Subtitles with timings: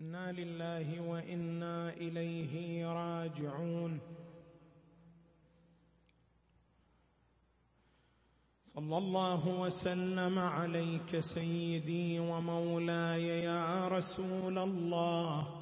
[0.00, 4.00] إنا لله وإنا إليه راجعون.
[8.62, 15.60] صلى الله وسلم عليك سيدي ومولاي يا رسول الله.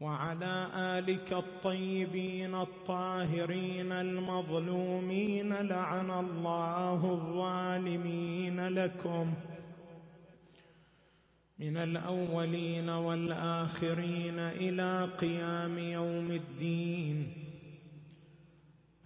[0.00, 9.34] وعلى آلك الطيبين الطاهرين المظلومين لعن الله الظالمين لكم.
[11.60, 17.32] من الأولين والآخرين إلى قيام يوم الدين.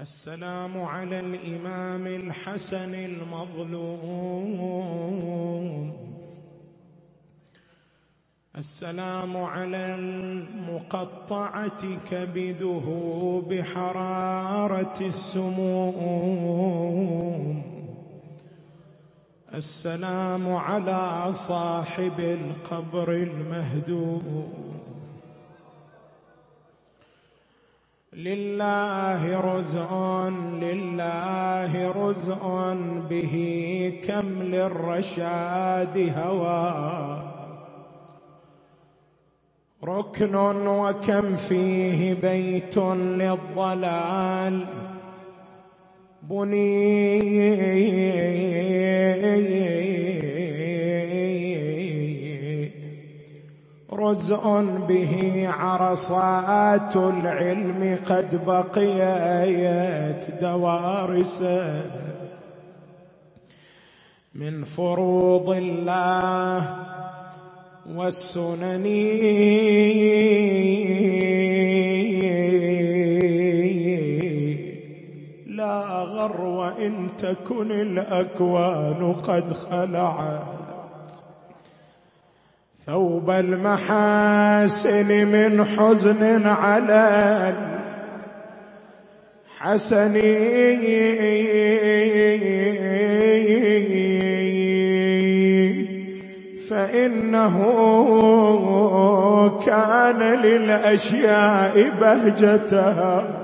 [0.00, 4.44] السلام على الإمام الحسن المظلوم.
[8.56, 12.86] السلام على المقطعة كبده
[13.50, 15.94] بحرارة السموم.
[19.54, 24.52] السلام على صاحب القبر المهدوم.
[28.12, 29.94] لله رزء
[30.60, 32.74] لله رزء
[33.10, 33.34] به
[34.06, 37.22] كم للرشاد هوى.
[39.84, 40.34] ركن
[40.66, 44.66] وكم فيه بيت للضلال.
[46.30, 47.20] بني
[53.92, 61.42] رزء به عرصات العلم قد بقيت دوارس.
[64.34, 66.68] من فروض الله
[67.94, 68.84] والسنن.
[76.24, 80.40] غر وإن تكن الأكوان قد خلعت.
[82.86, 87.54] ثوب المحاسن من حزن على
[89.60, 90.14] الحسن
[96.70, 97.56] فإنه
[99.66, 103.43] كان للأشياء بهجتها.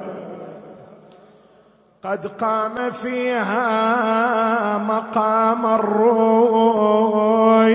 [2.04, 7.70] قد قام فيها مقام الروح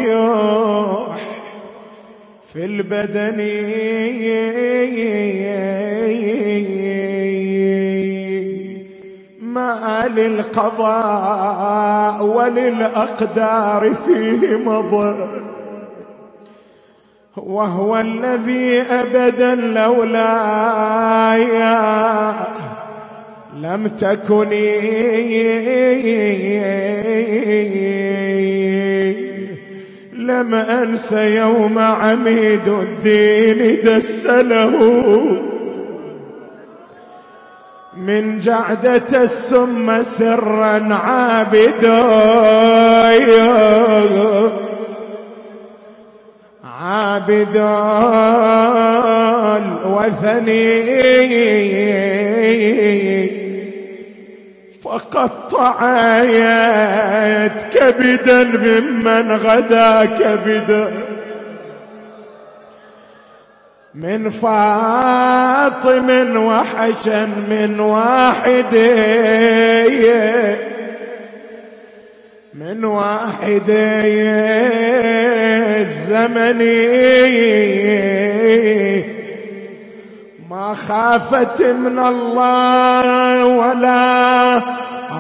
[2.54, 3.40] في البدن.
[9.42, 15.28] ما للقضاء وللأقدار فيه مضى.
[17.38, 20.66] وهو الذي أبدا لولايا.
[23.56, 24.80] لم تكني
[30.14, 34.72] لم أنس يوم عميد الدين دسله.
[37.98, 42.04] من جعدة السم سرا عابدا.
[46.64, 47.76] عابدا
[49.58, 50.66] الوثني.
[54.96, 56.16] وقطعت
[57.78, 60.94] كبدا ممن غدا كبدا.
[63.96, 68.76] من فاطم وحشا من واحد
[72.54, 73.70] من واحد
[75.82, 76.76] الزمني.
[80.66, 84.62] ما خافت من الله ولا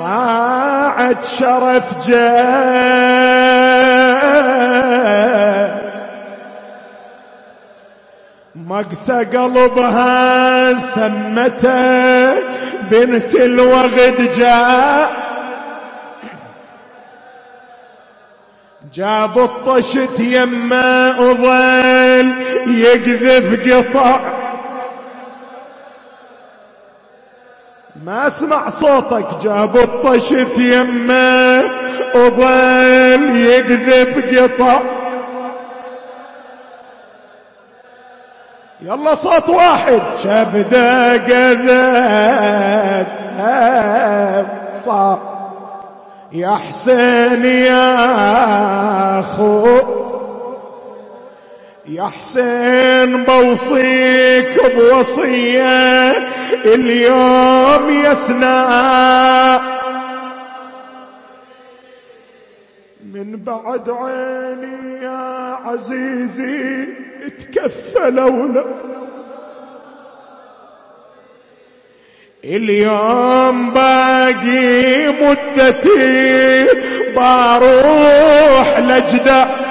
[0.01, 3.35] راعت شرف جاه
[8.56, 12.33] مقسى قلبها سمته
[12.91, 15.09] بنت الوغد جاء.
[18.94, 22.33] جاب الطشت يما وظل
[22.68, 24.35] يقذف قطع
[28.06, 31.63] ما اسمع صوتك جاب الطشت يمه
[32.16, 34.81] وظل يقذف قطع.
[38.81, 40.02] يلا صوت واحد.
[40.24, 43.07] شبده قذف
[44.74, 45.19] صار.
[46.31, 47.90] يا حسين يا
[49.19, 49.80] أخو.
[51.88, 56.12] يا حسين بوصيك بوصية
[56.66, 58.66] اليوم يسنى
[63.14, 66.88] من بعد عيني يا عزيزي
[67.40, 68.66] تكفلوا له
[72.44, 76.66] اليوم باقي مدتي
[77.16, 79.64] بروح لجدة.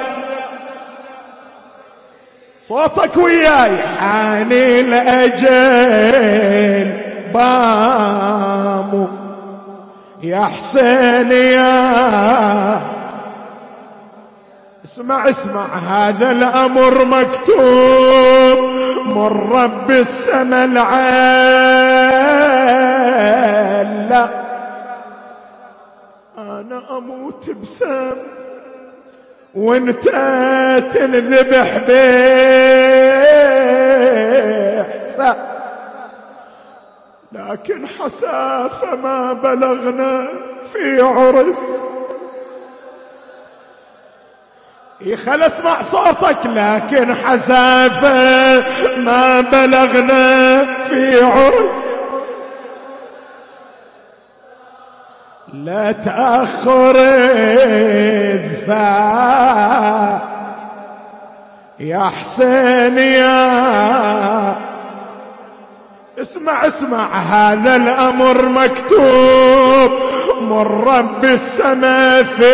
[2.68, 3.82] صوتك وياي.
[4.00, 6.14] حاني الأجل
[7.34, 9.08] بامو.
[10.22, 12.80] يا حسين يا
[14.84, 18.58] اسمع اسمع هذا الأمر مكتوب.
[19.04, 20.88] من رب السما العال
[24.08, 24.28] لا
[26.38, 28.16] أنا أموت بسم
[29.54, 30.04] وانت
[30.92, 31.78] تنذبح
[34.68, 35.34] بحسن
[37.32, 40.28] لكن حسافة ما بلغنا
[40.72, 41.60] في عرس.
[45.26, 48.64] خل اسمع صوتك لكن حسافة
[48.98, 51.84] ما بلغنا في عرس.
[55.54, 56.96] لا تأخر
[58.34, 59.33] ازفا
[61.80, 64.54] يا حسين يا
[66.20, 69.90] اسمع اسمع هذا الأمر مكتوب
[70.40, 72.44] من رب السماء فين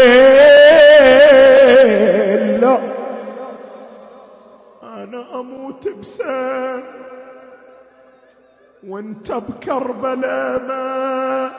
[2.61, 2.79] لا
[4.83, 6.83] أنا أموت بسام
[8.89, 11.51] وانت بكربلاء ما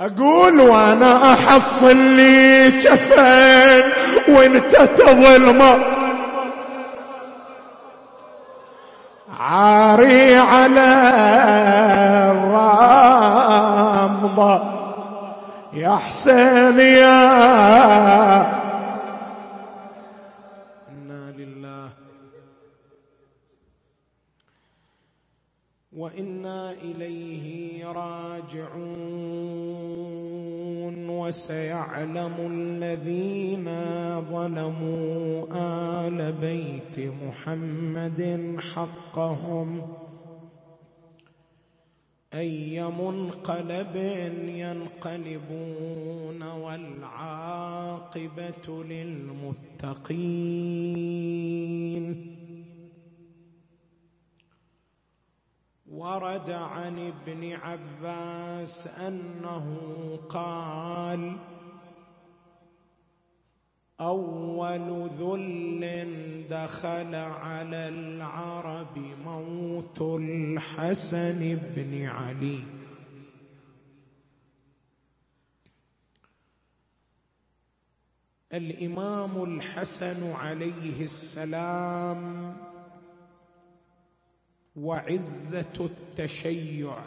[0.00, 3.82] أقول وأنا أحصل لي جفن
[4.28, 5.78] وانت تظلمه
[9.40, 10.90] عاري على
[14.28, 14.62] الرمضة.
[15.72, 18.46] يا حسين يا
[31.28, 33.68] وسيعلم الذين
[34.32, 35.44] ظلموا
[36.06, 38.20] آل بيت محمد
[38.72, 39.68] حقهم.
[42.34, 43.96] أي منقلب
[44.48, 47.64] ينقلبون والعاقبة
[48.84, 49.88] للمتقين.
[55.98, 59.66] ورد عن ابن عباس أنه
[60.28, 61.36] قال
[64.00, 65.82] أول ذل
[66.50, 72.62] دخل على العرب موت الحسن بن علي.
[78.52, 82.56] الإمام الحسن عليه السلام
[84.78, 87.04] وعزة التشيع.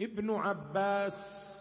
[0.00, 1.56] ابن عباس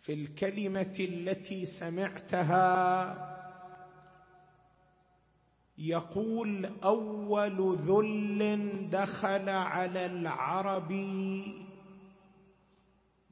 [0.00, 2.58] في الكلمة التي سمعتها
[5.78, 10.92] يقول أول ذل دخل على العرب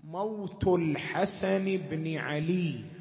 [0.05, 2.96] موت الحسن بن علي.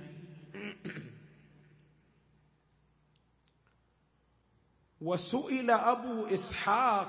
[5.06, 7.08] وسئل أبو إسحاق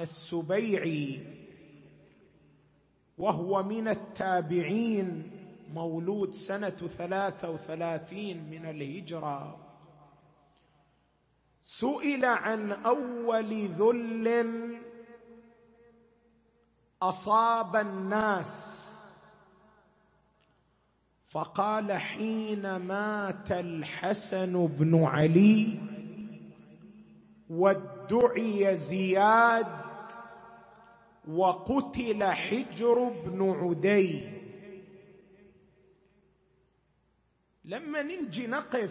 [0.00, 1.26] السبيعي
[3.18, 5.30] وهو من التابعين
[5.74, 9.56] مولود سنة ثلاثة وثلاثين من الهجرة.
[11.62, 14.78] سئل عن أول ذل
[17.02, 18.84] أصاب الناس
[21.28, 25.93] فقال حين مات الحسن بن علي
[27.50, 29.66] وادعي زياد
[31.28, 34.28] وقتل حجر بن عدي.
[37.64, 38.90] لما نجي نقف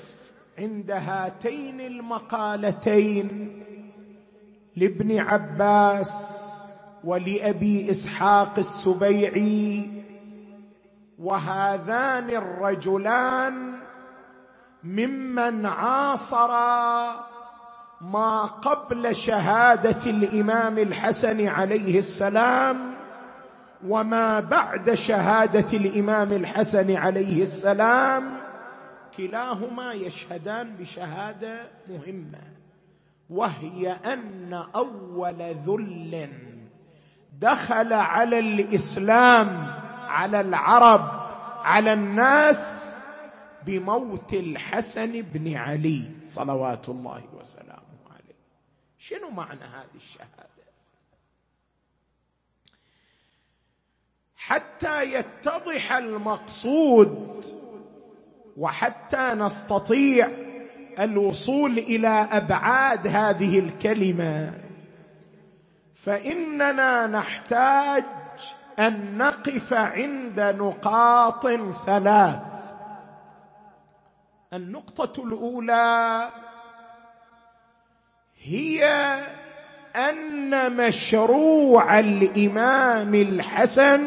[0.57, 3.59] عند هاتين المقالتين
[4.75, 6.43] لابن عباس
[7.03, 9.89] ولأبي إسحاق السبيعي
[11.19, 13.79] وهذان الرجلان
[14.83, 17.32] ممن عاصرا
[18.03, 22.95] ما قبل شهادة الإمام الحسن عليه السلام
[23.87, 28.23] وما بعد شهادة الإمام الحسن عليه السلام
[29.17, 32.41] كلاهما يشهدان بشهادة مهمة
[33.29, 36.29] وهي أن أول ذل
[37.39, 39.67] دخل على الإسلام
[40.07, 41.09] على العرب
[41.63, 42.93] على الناس
[43.65, 47.82] بموت الحسن بن علي صلوات الله وسلامه.
[49.03, 50.63] شنو معنى هذه الشهادة؟
[54.35, 57.45] حتى يتضح المقصود
[58.57, 60.29] وحتى نستطيع
[60.99, 64.53] الوصول إلى أبعاد هذه الكلمة.
[65.93, 68.03] فإننا نحتاج
[68.79, 71.47] أن نقف عند نقاط
[71.85, 72.41] ثلاث.
[74.53, 76.29] النقطة الأولى
[78.43, 78.85] هي
[79.95, 84.01] أن مشروع الإمام الحسن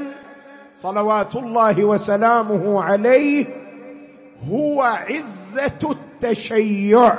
[0.74, 3.46] صلوات الله وسلامه عليه
[4.48, 7.14] هو عزة التشيع.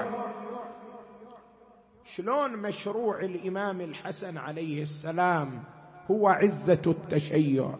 [2.16, 5.64] شلون مشروع الإمام الحسن عليه السلام
[6.12, 7.76] هو عزة التشيع؟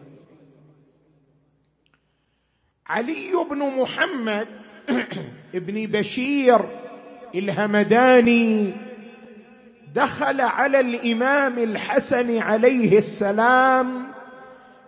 [2.86, 4.48] علي بن محمد
[5.54, 6.60] ابن بشير
[7.34, 8.87] الهمداني
[9.94, 14.12] دخل على الإمام الحسن عليه السلام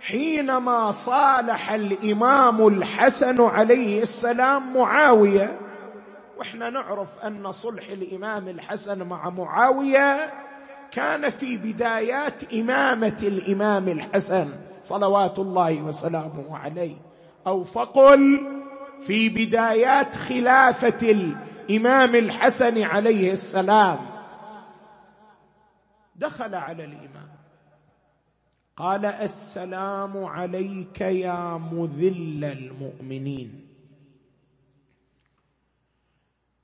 [0.00, 5.60] حينما صالح الإمام الحسن عليه السلام معاوية.
[6.38, 10.32] وإحنا نعرف أن صلح الإمام الحسن مع معاوية
[10.92, 14.48] كان في بدايات إمامة الإمام الحسن
[14.82, 16.96] صلوات الله وسلامه عليه.
[17.46, 18.40] أو فقل
[19.06, 23.98] في بدايات خلافة الإمام الحسن عليه السلام.
[26.20, 27.28] دخل على الإمام.
[28.76, 33.66] قال السلام عليك يا مذل المؤمنين.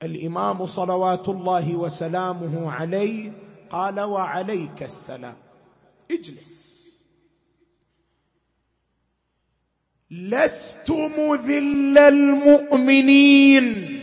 [0.03, 3.31] الإمام صلوات الله وسلامه عليه
[3.69, 5.37] قال وعليك السلام.
[6.11, 6.77] اجلس.
[10.11, 13.96] لست مذل المؤمنين.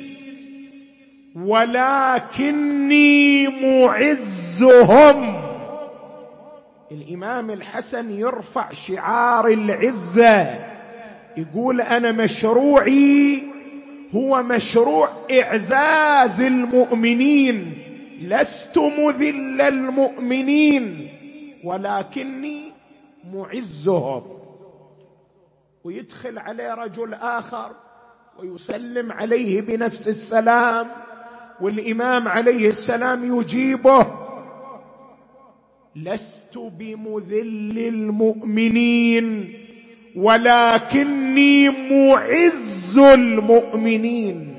[1.35, 3.09] ولكني
[3.49, 5.45] معزهم.
[6.93, 10.59] الإمام الحسن يرفع شعار العزة
[11.37, 13.43] يقول أنا مشروعي
[14.15, 17.79] هو مشروع إعزاز المؤمنين
[18.23, 21.09] لست مذل المؤمنين
[21.65, 22.73] ولكني
[23.33, 24.23] معزهم.
[25.85, 27.73] ويدخل عليه رجل آخر
[28.39, 30.91] ويسلم عليه بنفس السلام.
[31.61, 34.25] والإمام عليه السلام يجيبه.
[35.97, 39.55] لست بمذل المؤمنين
[40.17, 44.55] ولكني معز المؤمنين.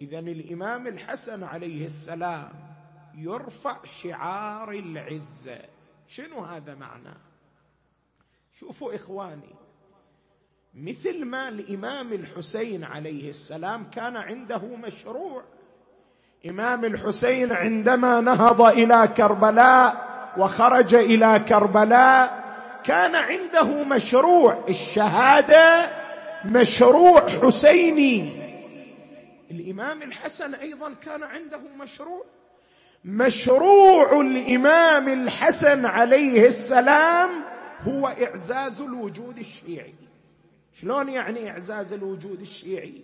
[0.00, 2.52] اذا الإمام الحسن عليه السلام
[3.14, 5.58] يرفع شعار العزة.
[6.08, 7.16] شنو هذا معناه
[8.58, 9.54] شوفوا إخواني
[10.74, 15.42] مثل ما الإمام الحسين عليه السلام كان عنده مشروع.
[16.48, 22.42] إمام الحسين عندما نهض إلى كربلاء وخرج إلى كربلاء
[22.84, 24.64] كان عنده مشروع.
[24.68, 25.90] الشهادة
[26.44, 28.32] مشروع حسيني.
[29.50, 32.24] الإمام الحسن أيضا كان عنده مشروع.
[33.04, 37.30] مشروع الإمام الحسن عليه السلام
[37.88, 40.01] هو إعزاز الوجود الشيعي.
[40.80, 43.02] شلون يعني إعزاز الوجود الشيعي؟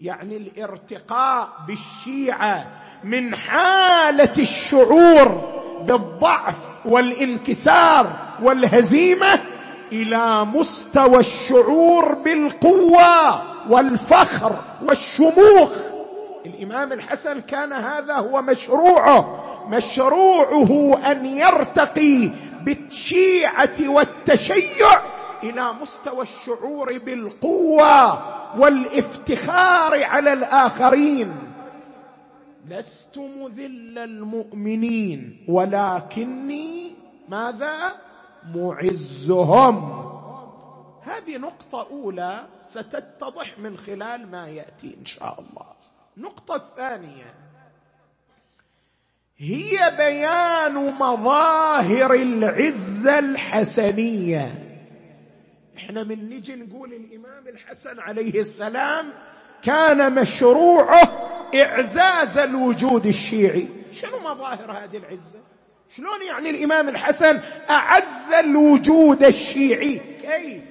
[0.00, 2.66] يعني الارتقاء بالشيعة
[3.04, 5.28] من حالة الشعور
[5.82, 9.40] بالضعف والانكسار والهزيمة
[9.92, 15.72] إلى مستوى الشعور بالقوة والفخر والشموخ.
[16.46, 19.42] الإمام الحسن كان هذا هو مشروعه.
[19.68, 22.30] مشروعه أن يرتقي
[22.62, 25.00] بالشيعة والتشيع
[25.42, 31.34] إلى مستوى الشعور بالقوة والإفتخار على الآخرين.
[32.68, 36.94] لست مذل المؤمنين ولكني
[37.28, 37.76] ماذا؟
[38.54, 40.02] معزهم.
[41.02, 45.66] هذه نقطة أولى ستتضح من خلال ما يأتي إن شاء الله.
[46.16, 47.34] النقطه الثانية
[49.36, 54.71] هي بيان مظاهر العزة الحسنية.
[55.76, 59.12] إحنا من نجي نقول الإمام الحسن عليه السلام
[59.62, 61.02] كان مشروعه
[61.54, 63.68] إعزاز الوجود الشيعي.
[63.92, 65.40] شنو مظاهر هذه العزة؟
[65.96, 70.62] شلون يعني الإمام الحسن أعز الوجود الشيعي؟ كيف؟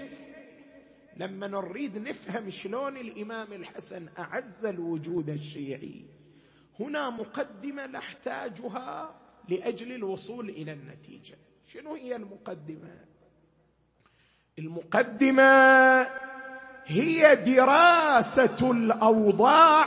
[1.17, 6.05] لما نريد نفهم شلون الإمام الحسن أعز الوجود الشيعي
[6.79, 9.15] هنا مقدمة نحتاجها
[9.49, 11.37] لأجل الوصول إلى النتيجة.
[11.67, 13.10] شنو هي المقدمة؟
[14.59, 16.07] المقدمة
[16.85, 19.85] هي دراسة الأوضاع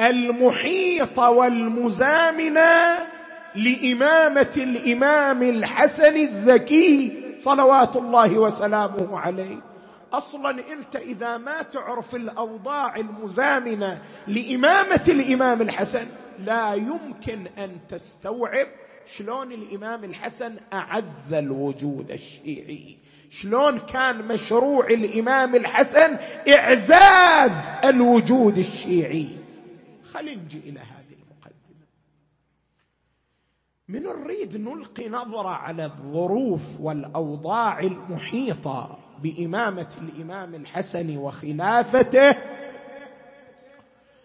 [0.00, 2.98] المحيطه والمزامنه
[3.54, 9.60] لإمامة الإمام الحسن الزكي صلوات الله وسلامه عليه.
[10.12, 16.06] أصلا أنت إذا ما تعرف الأوضاع المزامنة لإمامة الإمام الحسن
[16.38, 18.66] لا يمكن أن تستوعب
[19.16, 23.01] شلون الإمام الحسن أعز الوجود الشيعي.
[23.32, 26.16] شلون كان مشروع الإمام الحسن
[26.48, 27.52] إعزاز
[27.84, 29.28] الوجود الشيعي؟
[30.12, 31.86] خلينا نجي إلى هذه المقدمة.
[33.88, 42.36] من نريد نلقي نظرة على الظروف والأوضاع المحيطة بإمامة الإمام الحسن وخلافته.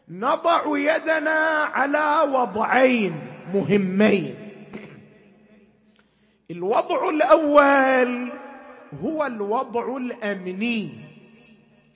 [0.09, 1.39] نضع يدنا
[1.73, 3.13] على وضعين
[3.53, 4.35] مهمين.
[6.51, 8.31] الوضع الأول
[9.03, 10.89] هو الوضع الأمني.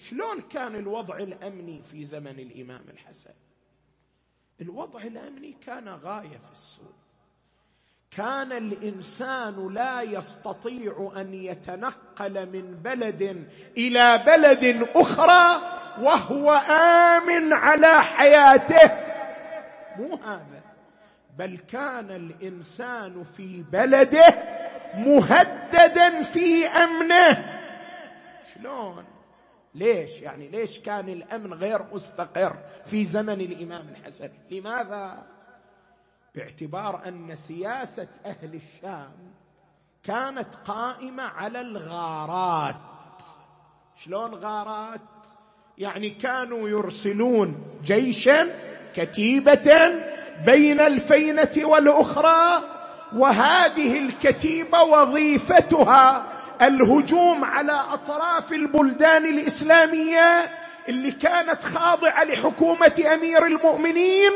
[0.10, 3.34] شلون كان الوضع الأمني في زمن الإمام الحسن؟
[4.62, 6.94] الوضع الأمني كان غاية في السوء.
[8.12, 15.62] كان الإنسان لا يستطيع أن يتنقل من بلد إلى بلد أخرى
[16.02, 18.92] وهو آمن على حياته.
[19.98, 20.62] مو هذا.
[21.38, 24.61] بل كان الإنسان في بلده
[24.96, 27.62] مهددا في أمنه.
[28.54, 29.06] شلون؟
[29.76, 35.24] ليش؟ يعني ليش كان الأمن غير مستقر في زمن الإمام الحسن؟ لماذا؟
[36.36, 39.12] باعتبار أن سياسة أهل الشام
[40.04, 42.76] كانت قائمة على الغارات.
[43.96, 45.02] شلون غارات؟
[45.78, 48.48] يعني كانوا يرسلون جيشا
[48.96, 49.92] كتيبة
[50.46, 52.64] بين الفينة والأخرى
[53.16, 56.24] وهذه الكتيبة وظيفتها
[56.62, 60.50] الهجوم على أطراف البلدان الإسلامية
[60.90, 64.32] اللي كانت خاضعة لحكومة أمير المؤمنين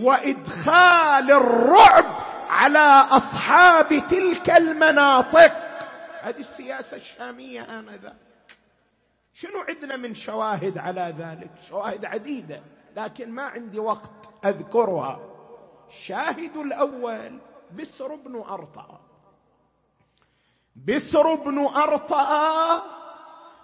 [0.00, 2.04] وإدخال الرعب
[2.50, 5.52] على أصحاب تلك المناطق.
[6.22, 8.16] هذه السياسة الشامية آنذاك.
[9.34, 12.60] شنو عندنا من شواهد على ذلك؟ شواهد عديدة
[12.96, 14.10] لكن ما عندي وقت
[14.44, 15.20] أذكرها.
[15.88, 17.38] الشاهد الأول
[17.78, 19.00] بسر بن أرطأ.
[20.86, 22.82] بسر بن أرطأ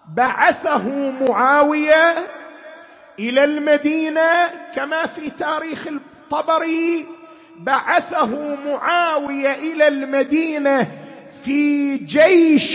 [0.08, 2.14] بعثه معاوية
[3.18, 7.06] إلى المدينة كما في تاريخ الطبري
[7.56, 10.90] بعثه معاوية إلى المدينة
[11.42, 12.74] في جيش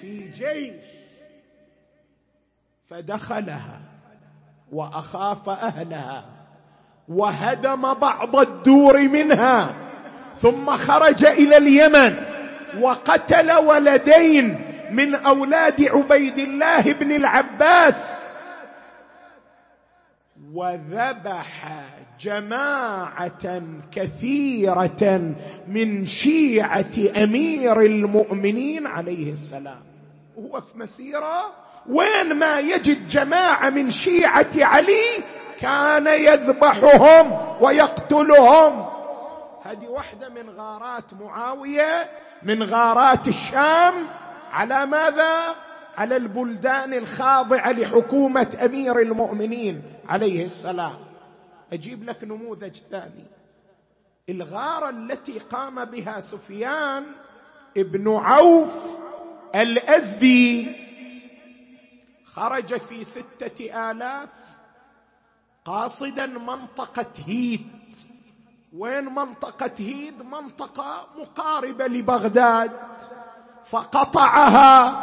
[0.00, 0.82] في جيش.
[2.90, 3.80] فدخلها
[4.72, 6.24] وأخاف أهلها
[7.08, 9.74] وهدم بعض الدور منها.
[10.42, 12.16] ثم خرج إلى اليمن
[12.80, 18.22] وقتل ولدين من أولاد عبيد الله بن العباس.
[20.52, 21.84] وذبح
[22.20, 25.34] جماعة كثيرة
[25.68, 29.82] من شيعة أمير المؤمنين عليه السلام.
[30.36, 31.52] وهو في مسيرة
[31.88, 35.22] وين ما يجد جماعة من شيعة علي
[35.60, 38.91] كان يذبحهم ويقتلهم.
[39.72, 42.10] هذه واحدة من غارات معاوية
[42.42, 44.06] من غارات الشام.
[44.50, 45.54] على ماذا؟
[45.96, 50.98] على البلدان الخاضعة لحكومة أمير المؤمنين عليه السلام.
[51.72, 53.26] أجيب لك نموذج ثاني.
[54.28, 57.04] الغارة التي قام بها سفيان
[57.76, 59.00] ابن عوف
[59.54, 60.76] الأزدي
[62.24, 64.28] خرج في ستة آلاف
[65.64, 67.81] قاصدا منطقة هيت.
[68.78, 72.70] وين منطقة هيد؟ منطقة مقاربة لبغداد.
[73.66, 75.02] فقطعها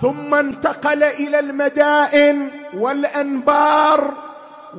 [0.00, 4.14] ثم انتقل إلى المدائن والأنبار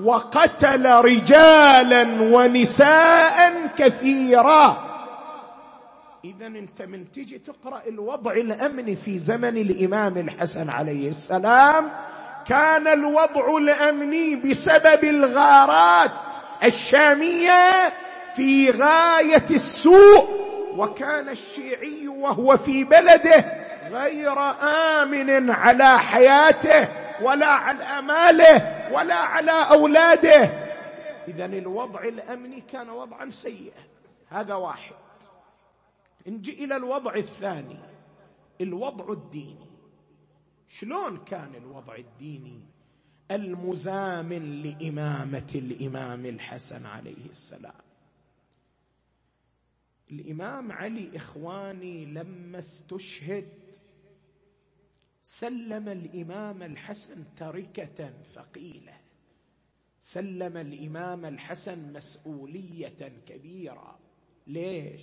[0.04, 4.78] وقتل رجالا ونساء كثيرا
[6.26, 11.92] اذا أنت من تجي تقرأ الوضع الأمني في زمن الإمام الحسن عليه السلام
[12.48, 16.12] كان الوضع الأمني بسبب الغارات
[16.64, 17.94] الشامية
[18.36, 20.46] في غاية السوء
[20.78, 30.66] وكان الشيعي وهو في بلده غير آمن على حياته ولا على ماله ولا على أولاده.
[31.28, 33.84] اذا الوضع الامني كان وضعا سيئا.
[34.28, 34.96] هذا واحد.
[36.28, 37.80] نجي إلى الوضع الثاني
[38.62, 39.70] الوضع الديني.
[40.80, 42.60] شلون كان الوضع الديني؟
[43.32, 47.85] المزامن لإمامة الإمام الحسن عليه السلام.
[50.12, 53.50] الإمام علي إخواني لما استشهد
[55.22, 58.94] سلم الإمام الحسن تركة ثقيلة.
[60.00, 64.00] سلم الإمام الحسن مسؤولية كبيرة.
[64.48, 65.02] ليش؟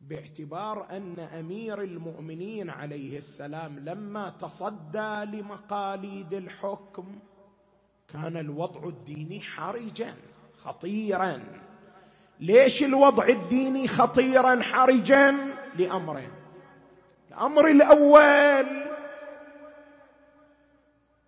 [0.00, 7.18] باعتبار أن أمير المؤمنين عليه السلام لما تصدى لمقاليد الحكم
[8.08, 10.16] كان الوضع الديني حرجا
[10.52, 11.67] خطيرا.
[12.40, 15.36] ليش الوضع الديني خطيرا حرجا
[15.78, 16.30] لأمرين؟
[17.28, 18.86] الأمر الأول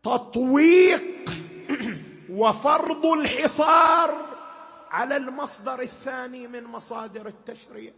[0.03, 1.31] تطويق
[2.31, 4.15] وفرض الحصار
[4.91, 7.93] على المصدر الثاني من مصادر التشريع.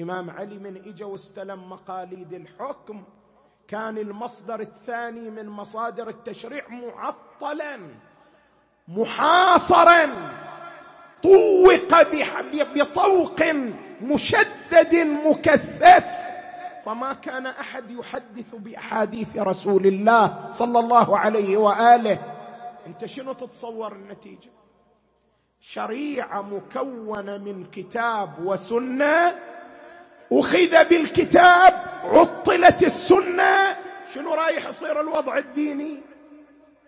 [0.00, 3.04] إمام علي من إجا واستلم مقاليد الحكم.
[3.68, 7.78] كان المصدر الثاني من مصادر التشريع معطلا
[8.88, 10.08] محاصرا.
[11.22, 12.02] طوق
[12.74, 13.42] بطوق
[14.02, 14.94] مشدد
[15.26, 16.04] مكثف.
[16.86, 22.18] فما كان أحد يحدث بأحاديث رسول الله صلى الله عليه وآله.
[22.86, 24.50] أنت شنو تتصور النتيجة؟
[25.60, 29.34] شريعة مكونة من كتاب وسنة.
[30.32, 31.72] أخذ بالكتاب
[32.04, 33.76] عطلت السنة.
[34.14, 36.00] شنو رايح يصير الوضع الديني؟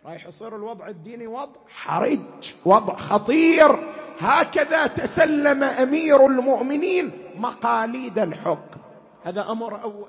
[0.06, 3.78] رايح يصير الوضع الديني وضع حرج وضع خطير.
[4.20, 8.80] هكذا تسلم أمير المؤمنين مقاليد الحكم.
[9.22, 10.08] هذا أمر أول.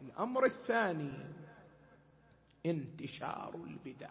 [0.00, 1.12] الأمر الثاني
[2.66, 4.10] انتشار البدع.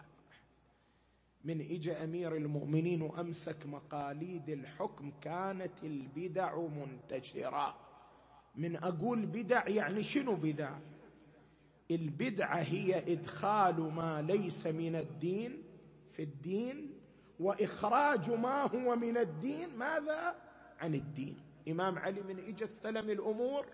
[1.44, 7.74] من اجى أمير المؤمنين وأمسك مقاليد الحكم كانت البدع منتشرة.
[8.54, 10.78] من أقول بدع يعني شنو بدع؟
[11.90, 15.62] البدعة هي إدخال ما ليس من الدين
[16.12, 16.93] في الدين
[17.40, 19.76] وإخراج ما هو من الدين.
[19.76, 20.34] ماذا؟
[20.80, 21.36] عن الدين.
[21.68, 23.66] إمام علي من اجى استلم الأمور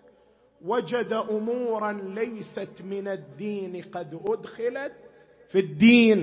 [0.62, 4.92] وجد أمورا ليست من الدين قد أدخلت
[5.49, 6.20] في الدين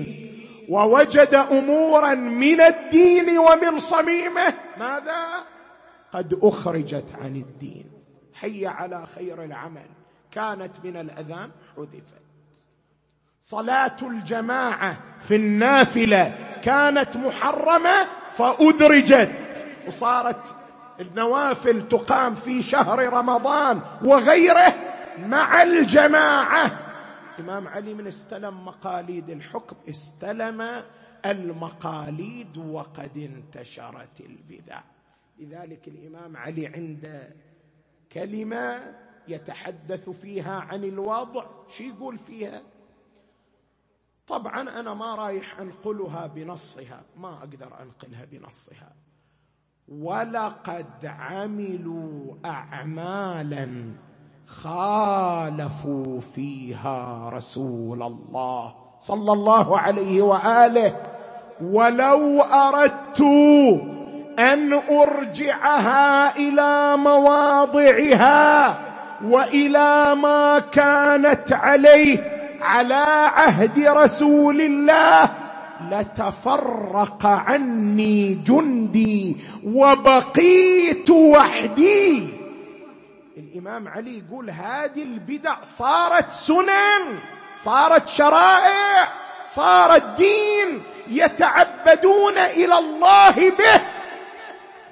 [0.68, 4.54] ووجد أمورا من الدين ومن صميمه.
[4.78, 5.46] ماذا؟
[6.12, 7.90] قد أخرجت عن الدين.
[8.34, 9.86] حي على خير العمل.
[10.30, 12.27] كانت من الأذان حذفت
[13.50, 19.30] صلاة الجماعة في النافلة كانت محرمة فأدرجت
[19.86, 20.54] وصارت
[21.00, 24.74] النوافل تقام في شهر رمضان وغيره
[25.18, 26.78] مع الجماعة.
[27.38, 30.82] الامام علي من استلم مقاليد الحكم استلم
[31.26, 34.80] المقاليد وقد انتشرت البدع.
[35.38, 37.32] لذلك الإمام علي عند
[38.12, 38.94] كلمة
[39.28, 42.62] يتحدث فيها عن الوضع شو يقول فيها؟
[44.28, 48.92] طبعا أنا ما رايح أنقلها بنصها ما أقدر أنقلها بنصها.
[49.88, 53.92] ولقد عملوا اعمالا
[54.46, 60.96] خالفوا فيها رسول الله صلى الله عليه وآله.
[61.62, 63.20] ولو أردت
[64.38, 68.78] أن أرجعها إلى مواضعها
[69.24, 75.30] وإلى ما كانت عليه على عهد رسول الله
[75.90, 82.28] لتفرق عني جندي وبقيت وحدي.
[83.36, 87.18] الإمام علي يقول هذه البدع صارت سنن
[87.56, 89.08] صارت شرائع
[89.46, 93.80] صار الدين يتعبدون إلى الله به.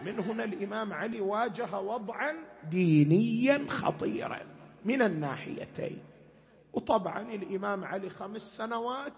[0.05, 2.33] من هنا الإمام علي واجه وضعا
[2.71, 4.39] دينيا خطيرا
[4.85, 5.99] من الناحيتين.
[6.77, 9.13] وطبعا الإمام علي خمس سنوات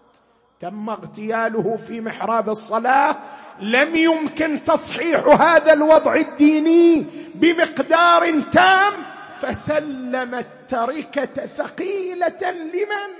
[0.59, 3.17] تم اغتياله في محراب الصلاة
[3.59, 8.93] لم يمكن تصحيح هذا الوضع الديني بمقدار تام
[9.41, 13.11] فسلم التركه ثقيلة لمن؟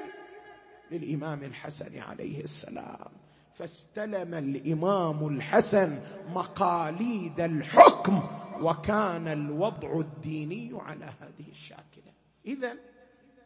[0.92, 3.12] للإمام الحسن عليه السلام.
[3.58, 6.00] فاستلم الإمام الحسن
[6.34, 8.24] مقاليد الحكم
[8.62, 12.14] وكان الوضع الديني على هذه الشاكلة.
[12.46, 12.89] اذا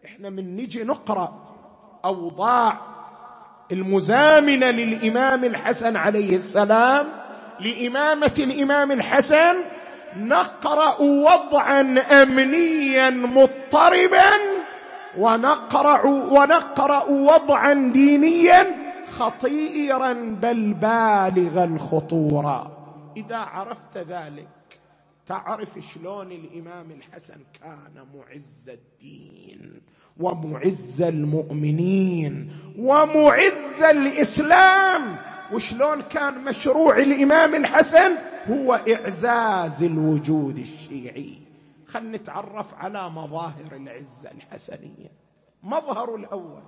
[0.06, 1.34] إحنا من نجي نقرأ
[2.06, 2.78] أوضاع
[3.72, 7.08] المزامنه للإمام الحسن عليه السلام
[7.60, 9.56] لإمامة الإمام الحسن
[10.18, 11.82] نقرأ وضعا
[12.22, 14.32] امنيا مضطربا
[15.18, 18.66] ونقرأ ونقرأ وضعا دينيا
[19.18, 22.72] خطيرا بل بالغ الخطوره
[23.18, 24.48] إذا عرفت ذلك
[25.28, 29.82] تعرف شلون الإمام الحسن كان معز الدين
[30.18, 35.18] ومعز المؤمنين ومعز الإسلام؟
[35.54, 41.40] وشلون كان مشروع الإمام الحسن؟ هو إعزاز الوجود الشيعي.
[41.88, 45.12] خلنا نتعرف على مظاهر العزة الحسنية.
[45.64, 46.64] مظهر الأول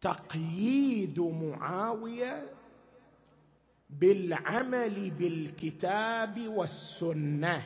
[0.00, 2.50] تقييد معاوية
[4.00, 7.62] بالعمل بالكتاب والسنة.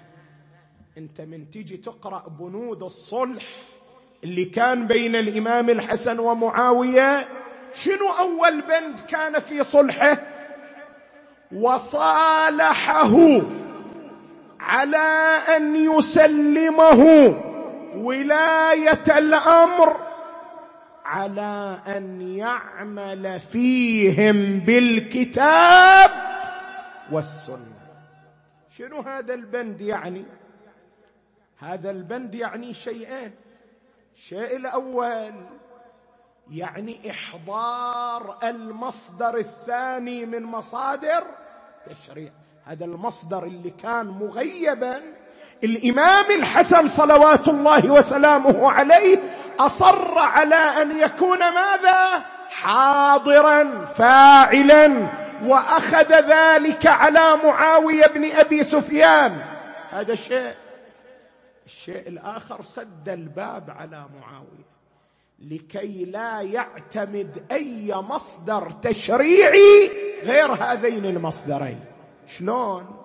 [0.99, 3.45] أنت من تجي تقرأ بنود الصلح
[4.25, 7.29] اللي كان بين الإمام الحسن ومعاوية
[7.75, 10.23] شنو أول بند كان في صلحه؟
[11.53, 13.17] وصالحه
[14.61, 17.03] على أن يسلمه
[17.97, 20.06] ولاية الأمر.
[21.07, 26.11] على أن يعمل فيهم بالكتاب
[27.13, 27.77] والسنة.
[28.79, 30.25] شنو هذا البند يعني؟
[31.59, 33.35] هذا البند يعني شيئين.
[34.17, 35.33] الشيء الأول
[36.51, 41.25] يعني إحضار المصدر الثاني من مصادر
[41.87, 42.33] تشريع.
[42.65, 45.03] هذا المصدر اللي كان مغيبا
[45.65, 49.19] الإمام الحسن صلوات الله وسلامه عليه
[49.59, 55.09] أصر على أن يكون ماذا؟ حاضرا فاعلا
[55.45, 59.41] وأخذ ذلك على معاوية بن أبي سفيان.
[59.91, 60.55] هذا الشيء
[61.67, 64.67] الشيء الآخر سد الباب على معاوية.
[65.39, 69.91] لكي لا يعتمد أي مصدر تشريعي
[70.25, 71.81] غير هذين المصدرين.
[72.27, 72.96] شلون؟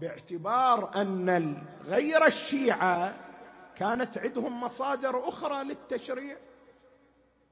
[0.00, 1.56] باعتبار أن
[1.86, 3.14] غير الشيعة
[3.78, 6.36] كانت عندهم مصادر أخرى للتشريع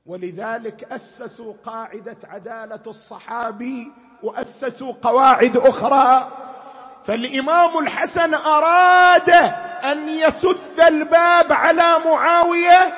[0.07, 6.31] ولذلك أسسوا قاعدة عدالة الصحابي وأسسوا قواعد أخرى.
[7.05, 9.31] فالإمام الحسن أراد
[9.85, 12.95] أن يسد الباب على معاوية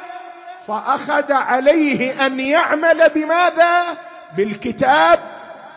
[0.66, 3.96] فأخذ عليه أن يعمل بماذا؟
[4.37, 5.18] بالكتاب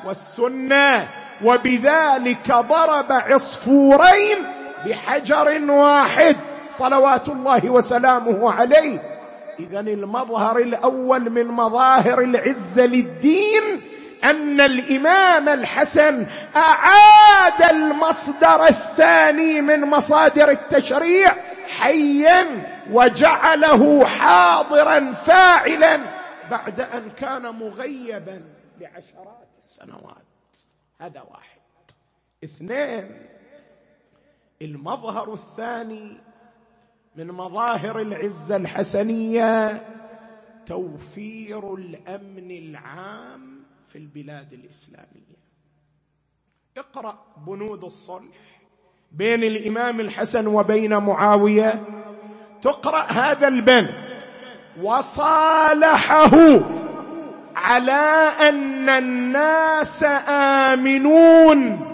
[0.05, 1.09] والسنة.
[1.43, 4.37] وبذلك ضرب عصفورين
[4.85, 6.35] بحجر واحد
[6.71, 9.11] صلوات الله وسلامه عليه.
[9.59, 13.81] اذا المظهر الأول من مظاهر العزه للدين
[14.23, 16.25] أن الإمام الحسن
[16.55, 21.35] أعاد المصدر الثاني من مصادر التشريع
[21.79, 22.47] حيا
[22.91, 25.99] وجعله حاضرا فاعلا
[26.51, 28.41] بعد أن كان مغيبا
[28.79, 30.30] لعشرات السنوات.
[31.01, 31.61] هذا واحد.
[32.43, 33.27] اثنين
[34.61, 36.17] المظهر الثاني
[37.15, 39.85] من مظاهر العزة الحسنية
[40.65, 45.41] توفير الأمن العام في البلاد الإسلامية.
[46.77, 48.61] اقرأ بنود الصلح
[49.11, 51.83] بين الإمام الحسن وبين معاوية.
[52.61, 54.21] تقرأ هذا البند.
[54.81, 56.31] وصالحه
[57.55, 61.87] على أن الناس آمنون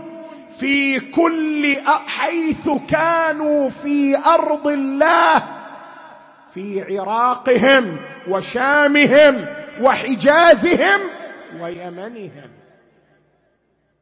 [0.60, 1.76] في كل
[2.08, 5.44] حيث كانوا في أرض الله
[6.54, 9.46] في عراقهم وشامهم
[9.82, 11.00] وحجازهم
[11.62, 12.52] ويمنهم.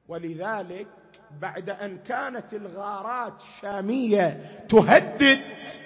[0.08, 0.88] ولذلك
[1.41, 5.39] بعد أن كانت الغارات الشامية تهدد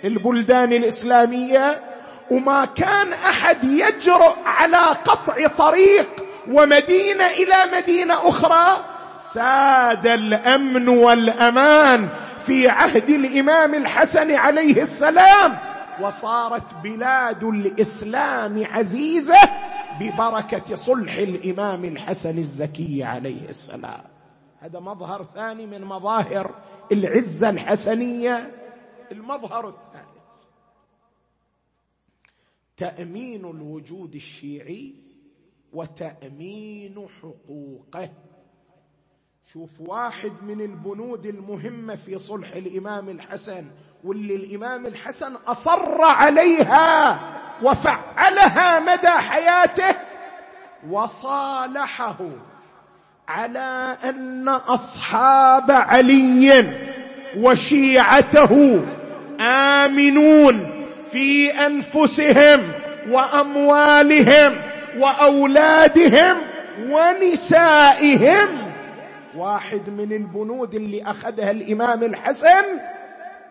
[0.03, 1.81] البلدان الإسلامية
[2.31, 6.09] وما كان أحد يجرؤ على قطع طريق
[6.51, 8.83] ومدينة إلى مدينة أخرى
[9.33, 12.09] ساد الأمن والأمان
[12.45, 15.57] في عهد الإمام الحسن عليه السلام
[16.01, 19.39] وصارت بلاد الإسلام عزيزة
[19.99, 24.01] ببركة صلح الإمام الحسن الزكي عليه السلام.
[24.61, 26.51] هذا مظهر ثاني من مظاهر
[26.91, 28.51] العزة الحسنية
[29.11, 29.88] المظهر الثالث
[32.79, 34.95] تأمين الوجود الشيعي
[35.73, 38.09] وتأمين حقوقه.
[39.53, 43.65] شوف واحد من البنود المهمة في صلح الإمام الحسن
[44.03, 47.19] واللي الإمام الحسن أصر عليها
[47.63, 49.95] وفعلها مدى حياته
[50.89, 52.17] وصالحه
[53.27, 56.73] على أن أصحاب علي
[57.37, 58.83] وشيعته
[59.41, 60.78] آمنون.
[61.11, 62.71] في أنفسهم
[63.09, 64.61] وأموالهم
[64.99, 66.37] وأولادهم
[66.89, 68.47] ونسائهم.
[69.35, 72.63] واحد من البنود اللي أخذها الإمام الحسن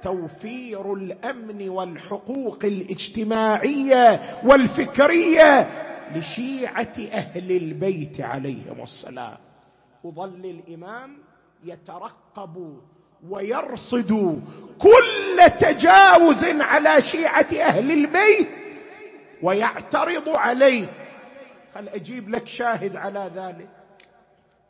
[0.02, 5.68] توفير الأمن والحقوق الاجتماعية والفكرية
[6.14, 9.36] لشيعة أهل البيت عليهم السلام.
[10.04, 11.18] وظل الإمام
[11.64, 12.78] يترقب
[13.28, 14.42] ويرصد
[14.78, 18.48] كل تجاوز على شيعة أهل البيت
[19.42, 20.86] ويعترض عليه.
[21.74, 23.68] هل أجيب لك شاهد على ذلك؟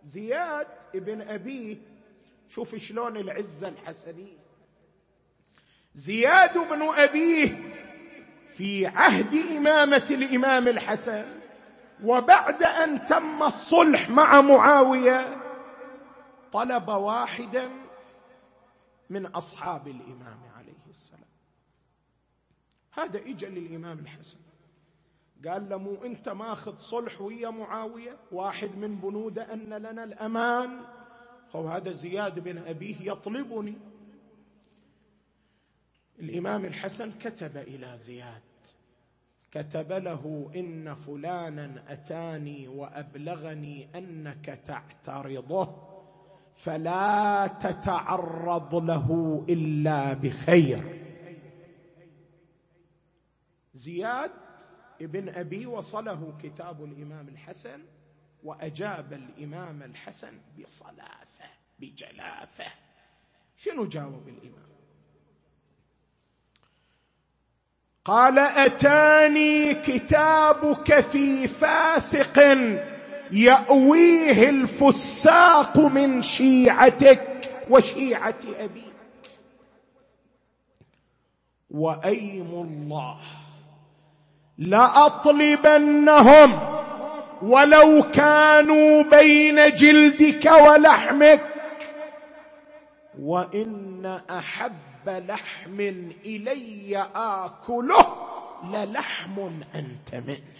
[0.05, 1.77] زياد ابن أبيه
[2.49, 4.39] شوف شلون العزة الحسنية.
[5.95, 7.59] زياد بن أبيه
[8.57, 11.25] في عهد إمامة الإمام الحسن
[12.05, 15.37] وبعد أن تم الصلح مع معاوية
[16.53, 17.69] طلب واحدا
[19.11, 21.29] من أصحاب الإمام عليه السلام.
[22.92, 24.38] هذا اجى للإمام الحسن.
[25.49, 30.85] قال له مو أنت ماخذ صلح ويا معاوية؟ واحد من بنود أن لنا الأمان.
[31.55, 33.79] هذا زياد بن أبيه يطلبني.
[36.18, 38.42] الإمام الحسن كتب إلى زياد.
[39.51, 45.88] كتب له إن فلانا أتاني وأبلغني أنك تعترضه.
[46.59, 50.99] فلا تتعرض له إلا بخير.
[53.75, 54.31] زياد
[55.03, 57.81] ابن أبي وصله كتاب الإمام الحسن
[58.44, 62.73] وأجاب الإمام الحسن بصلافة بجلافة.
[63.57, 64.68] شنو جاوب الإمام؟
[68.05, 72.38] قال أتاني كتابك في فاسق.
[73.33, 78.85] يأويه الفساق من شيعتك وشيعة أبيك.
[81.71, 83.21] وأيم الله
[84.59, 86.61] لأطلبنهم
[87.43, 91.41] ولو كانوا بين جلدك ولحمك.
[93.21, 94.73] وإن أحب
[95.07, 95.81] لحم
[96.25, 98.07] إلي آكله
[98.73, 99.38] للحم
[99.75, 100.58] أنت منه.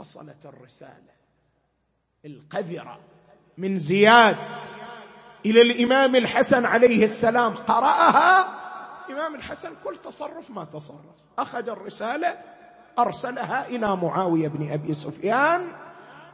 [0.00, 1.12] وصلت الرسالة.
[2.24, 2.98] القذره
[3.58, 4.36] من زياد
[5.46, 7.52] إلى الإمام الحسن عليه السلام.
[7.52, 8.48] قرأها.
[9.08, 11.16] الامام الحسن كل تصرف ما تصرف.
[11.38, 12.38] أخذ الرسالة
[12.98, 15.72] أرسلها إلى معاوية بن أبي سفيان.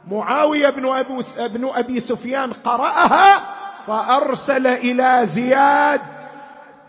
[0.07, 3.55] معاوية بن ابي بن أبي سفيان قرأها
[3.87, 6.01] فأرسل إلى زياد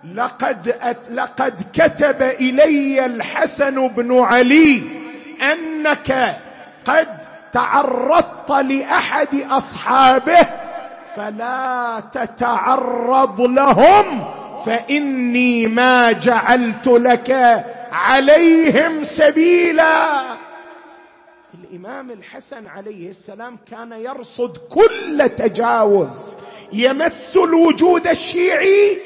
[0.05, 4.83] لقد أت لقد كتب إلي الحسن بن علي
[5.53, 6.39] أنك
[6.89, 7.19] قد
[7.53, 10.49] تعرضت لأحد أصحابه
[11.17, 14.25] فلا تتعرض لهم
[14.67, 20.23] فإني ما جعلت لك عليهم سبيلا.
[21.55, 26.37] الإمام الحسن عليه السلام كان يرصد كل تجاوز
[26.73, 28.99] يمس الوجود الشيعي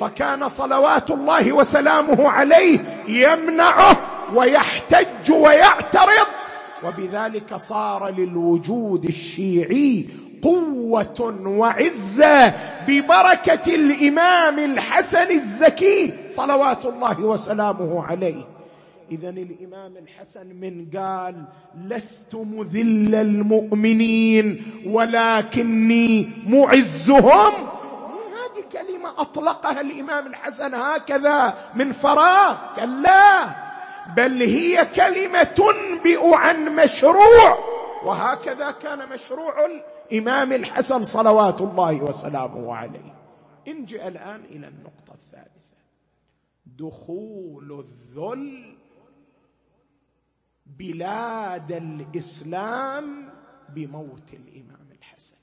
[0.00, 3.96] فكان صلوات الله وسلامه عليه يمنعه
[4.34, 6.39] ويحتج ويعترض.
[6.84, 10.06] وبذلك صار للوجود الشيعي
[10.42, 12.54] قوة وعزة
[12.88, 18.44] ببركة الإمام الحسن الزكي صلوات الله وسلامه عليه.
[19.10, 21.44] اذا الإمام الحسن من قال
[21.84, 27.52] لست مذل المؤمنين ولكني معزهم.
[28.32, 32.56] هذه كلمة أطلقها الإمام الحسن هكذا من فراغ.
[32.76, 33.69] كلا.
[34.16, 37.58] بل هي كلمة تنبئ عن مشروع.
[38.04, 43.14] وهكذا كان مشروع الإمام الحسن صلوات الله وسلامه عليه.
[43.68, 45.50] انجئ الآن إلى النقطة الثالثة.
[46.66, 48.76] دخول الذل
[50.66, 53.30] بلاد الإسلام
[53.68, 55.36] بموت الإمام الحسن.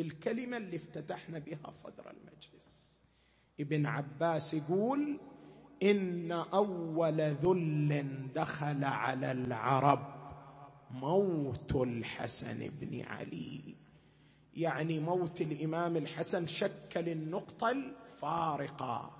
[0.00, 2.98] الكلمة اللي افتتحنا بها صدر المجلس.
[3.60, 5.18] ابن عباس يقول
[5.82, 10.00] إن أول ذل دخل على العرب
[10.90, 13.60] موت الحسن بن علي.
[14.56, 19.10] يعني موت الإمام الحسن شكل النقطه الفارقة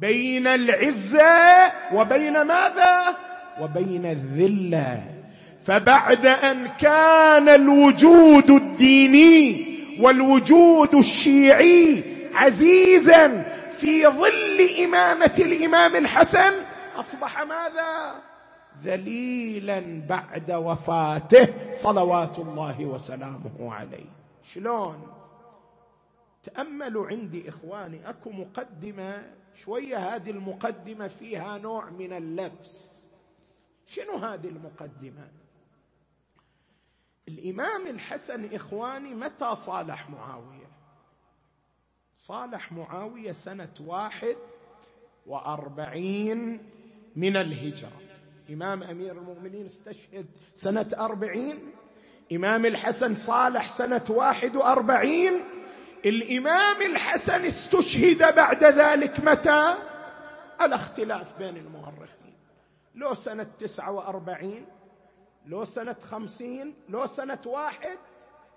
[0.00, 3.16] بين العزه وبين ماذا؟
[3.60, 5.14] وبين الذله
[5.62, 9.66] فبعد أن كان الوجود الديني
[10.00, 12.02] والوجود الشيعي
[12.34, 13.44] عزيزا
[13.78, 16.52] في ظل إمامة الإمام الحسن
[16.96, 18.22] أصبح ماذا؟
[18.82, 24.10] ذليلا بعد وفاته صلوات الله وسلامه عليه.
[24.52, 25.12] شلون؟
[26.42, 29.22] تأملوا عندي إخواني أكو مقدمة
[29.54, 32.92] شوية هذه المقدمة فيها نوع من اللبس.
[33.86, 35.28] شنو هذه المقدمة؟
[37.28, 40.67] الإمام الحسن إخواني متى صالح معاوية؟
[42.18, 44.36] صالح معاوية سنة واحد
[45.26, 46.70] وأربعين
[47.16, 48.00] من الهجرة.
[48.50, 51.72] إمام أمير المؤمنين استشهد سنة أربعين.
[52.32, 55.44] إمام الحسن صالح سنة واحد وأربعين.
[56.06, 59.74] الإمام الحسن استشهد بعد ذلك متى؟
[60.60, 62.34] الاختلاف بين المؤرخين.
[62.94, 64.66] لو سنة تسعة وأربعين
[65.46, 67.98] لو سنة خمسين لو سنة واحد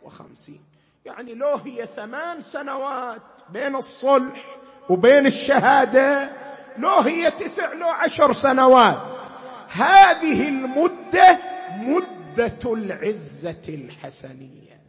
[0.02, 0.71] وخمسين.
[1.06, 4.46] يعني لو هي ثمان سنوات بين الصلح
[4.90, 6.30] وبين الشهادة
[6.78, 9.28] لو هي تسع لو عشر سنوات.
[9.70, 11.40] هذه المدة
[11.72, 14.82] مدة العزة الحسنية.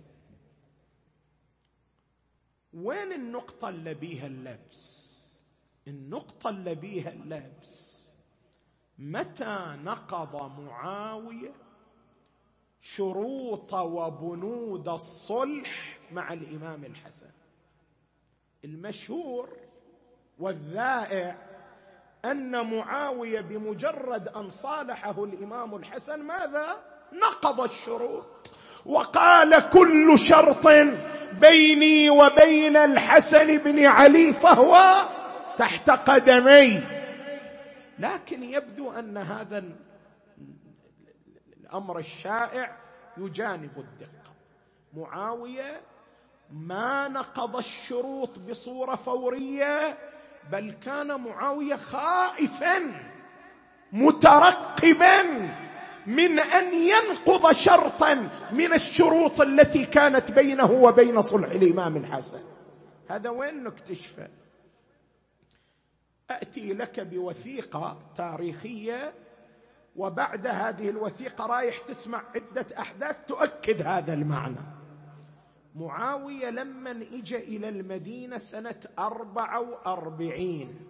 [2.74, 5.02] وين النقطة اللي بيها اللبس؟
[5.88, 8.06] النقطة اللي بيها اللبس.
[8.98, 11.52] متى نقض معاوية؟
[12.82, 17.30] شروط وبنود الصلح مع الإمام الحسن.
[18.64, 19.48] المشهور
[20.38, 21.36] والذائع
[22.24, 26.76] أن معاوية بمجرد أن صالحه الإمام الحسن ماذا؟
[27.12, 28.52] نقض الشروط.
[28.86, 30.66] وقال كل شرط
[31.40, 35.08] بيني وبين الحسن بن علي فهو
[35.58, 36.82] تحت قدمي.
[37.98, 39.64] لكن يبدو أن هذا
[41.72, 42.76] الأمر الشائع
[43.16, 44.32] يجانب الدقة.
[44.94, 45.80] معاوية
[46.50, 49.98] ما نقض الشروط بصورة فورية
[50.50, 52.78] بل كان معاوية خائفا
[53.92, 55.22] مترقبا
[56.06, 62.40] من أن ينقض شرطا من الشروط التي كانت بينه وبين صلح الإمام الحسن.
[63.08, 64.28] هذا وين نكتشفه؟
[66.30, 69.12] أتي لك بوثيقة تاريخية
[69.96, 74.60] وبعد هذه الوثيقة رايح تسمع عدة أحداث تؤكد هذا المعنى.
[75.74, 80.88] معاوية لما اجى إلى المدينة سنة أربعة وأربعين.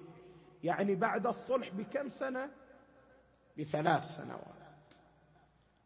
[0.64, 2.50] يعني بعد الصلح بكم سنة؟
[3.58, 4.94] بثلاث سنوات.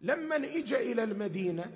[0.00, 1.72] لما اجى إلى المدينة؟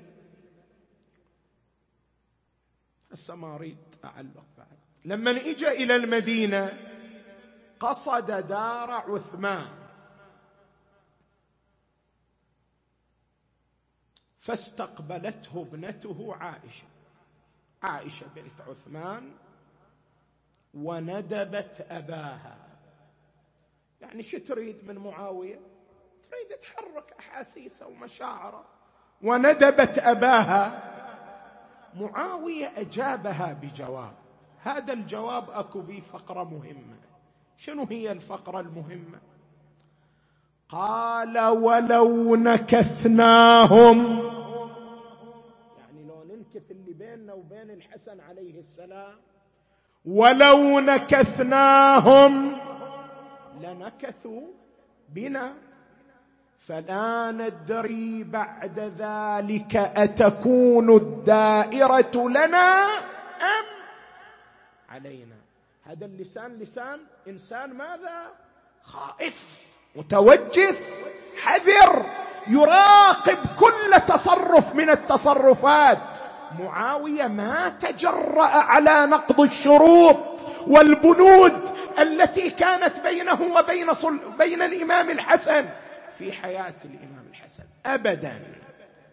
[3.13, 4.79] هسه ما اريد أعلق بعد.
[5.05, 6.79] لما اجى إلى المدينة؟
[7.81, 9.80] قصد دار عثمان.
[14.41, 16.87] فاستقبلته ابنته عائشة.
[17.83, 19.31] عائشة بنت عثمان
[20.75, 22.57] وندبت أباها.
[24.01, 25.61] يعني شو تريد من معاوية؟
[26.31, 28.65] تريد تحرك احاسيسه ومشاعره
[29.23, 30.83] وندبت أباها.
[31.95, 34.15] معاوية أجابها بجواب.
[34.63, 36.97] هذا الجواب أكو به فقرة مهمة.
[37.57, 39.21] شنو هي الفقرة المهمة؟
[40.69, 44.30] قال ولو نكثناهم
[47.31, 49.17] بيننا وبين الحسن عليه السلام
[50.05, 52.61] ولو نكثناهم
[53.61, 54.47] لنكثوا
[55.09, 55.55] بنا.
[56.69, 62.85] فلا ندري بعد ذلك أتكون الدائرة لنا
[63.41, 63.67] أم
[64.89, 65.37] علينا.
[65.85, 68.33] هذا اللسان لسان إنسان ماذا؟
[68.83, 69.67] خائف
[69.97, 71.11] متوجس
[71.43, 72.07] حذر
[72.49, 76.30] يراقب كل تصرف من التصرفات.
[76.59, 80.17] معاوية ما تجرأ على نقض الشروط
[80.67, 84.19] والبنود التي كانت بينه وبين صل...
[84.39, 85.69] بين الإمام الحسن
[86.19, 87.65] في حياة الإمام الحسن.
[87.87, 88.43] ابدا.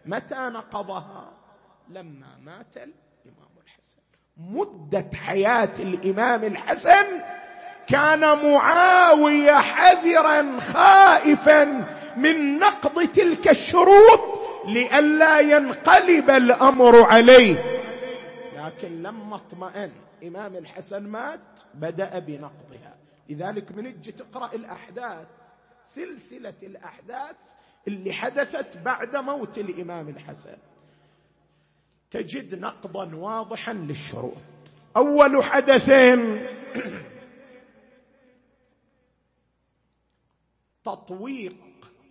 [0.06, 1.32] متى نقضها؟
[1.90, 3.98] لما مات الإمام الحسن.
[4.38, 7.06] مدة حياة الإمام الحسن
[7.88, 11.86] كان معاوية حذرا خائفا
[12.16, 17.78] من نقض تلك الشروط لئلا ينقلب الأمر عليه.
[18.56, 19.92] لكن لما اطمأن
[20.24, 22.98] إمام الحسن مات بدأ بنقضها.
[23.30, 25.28] لذلك من تجي تقرأ الأحداث
[25.86, 27.36] سلسلة الأحداث
[27.88, 30.58] اللي حدثت بعد موت الإمام الحسن.
[32.12, 34.38] تجد نقضا واضحا للشروط.
[34.98, 36.48] أول حدثين
[40.84, 41.56] تطويق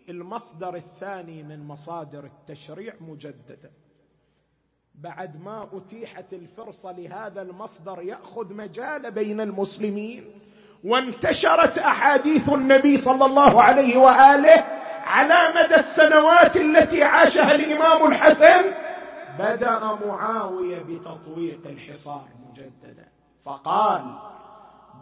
[0.09, 3.71] المصدر الثاني من مصادر التشريع مجددا
[4.95, 10.41] بعد ما أتيحت الفرصة لهذا المصدر يأخذ مجال بين المسلمين
[10.85, 14.65] وانتشرت أحاديث النبي صلى الله عليه وآله
[15.05, 18.65] على مدى السنوات التي عاشها الإمام الحسن
[19.39, 23.09] بدأ معاوية بتطويق الحصار مجددا.
[23.45, 24.19] فقال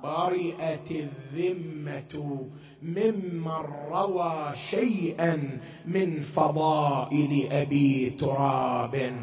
[0.03, 2.49] برئت الذمة
[2.83, 9.17] ممن روى شيئا من فضائل أبي تراب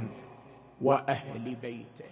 [0.81, 2.11] وأهل بيته.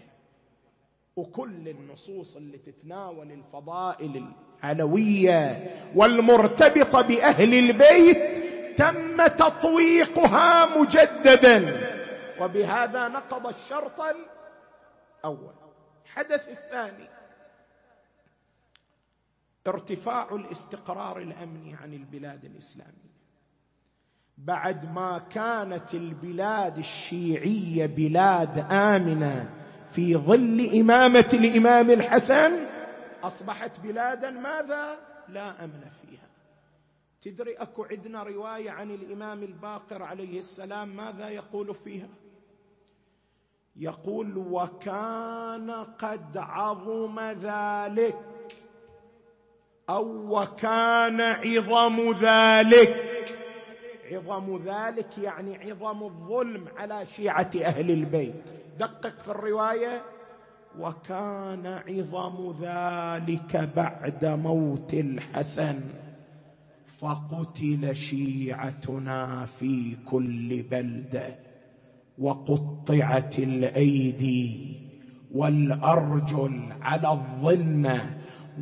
[1.15, 4.25] وكل النصوص اللي تتناول الفضائل
[4.63, 8.43] العلوية والمرتبطة بأهل البيت
[8.77, 11.79] تم تطويقها مجددا.
[12.41, 15.53] وبهذا نقض الشرط الأول.
[16.05, 17.18] الحدث الثاني.
[19.67, 23.09] ارتفاع الاستقرار الأمني عن البلاد الإسلامية.
[24.37, 29.49] بعد ما كانت البلاد الشيعية بلاد آمنة
[29.91, 32.51] في ظل إمامة الإمام الحسن
[33.23, 34.99] أصبحت بلادا ماذا؟
[35.29, 36.29] لا أمن فيها.
[37.21, 42.09] تدري أكو عندنا رواية عن الإمام الباقر عليه السلام ماذا يقول فيها؟
[43.75, 48.28] يقول وكان قد عظم ذلك
[49.89, 52.95] أو وكان عظم ذلك.
[54.11, 58.49] عظم ذلك يعني عظم الظلم على شيعة أهل البيت.
[58.79, 60.01] دقق في الرواية.
[60.79, 65.79] وكان عظم ذلك بعد موت الحسن.
[66.99, 71.35] فقتل شيعتنا في كل بلدة.
[72.19, 74.75] وقطعت الأيدي
[75.33, 78.17] والأرجل على الظلمة.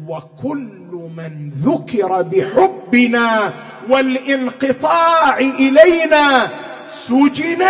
[0.08, 3.54] وكل من ذكر بحبنا
[3.90, 6.50] والانقطاع إلينا
[6.92, 7.66] سجن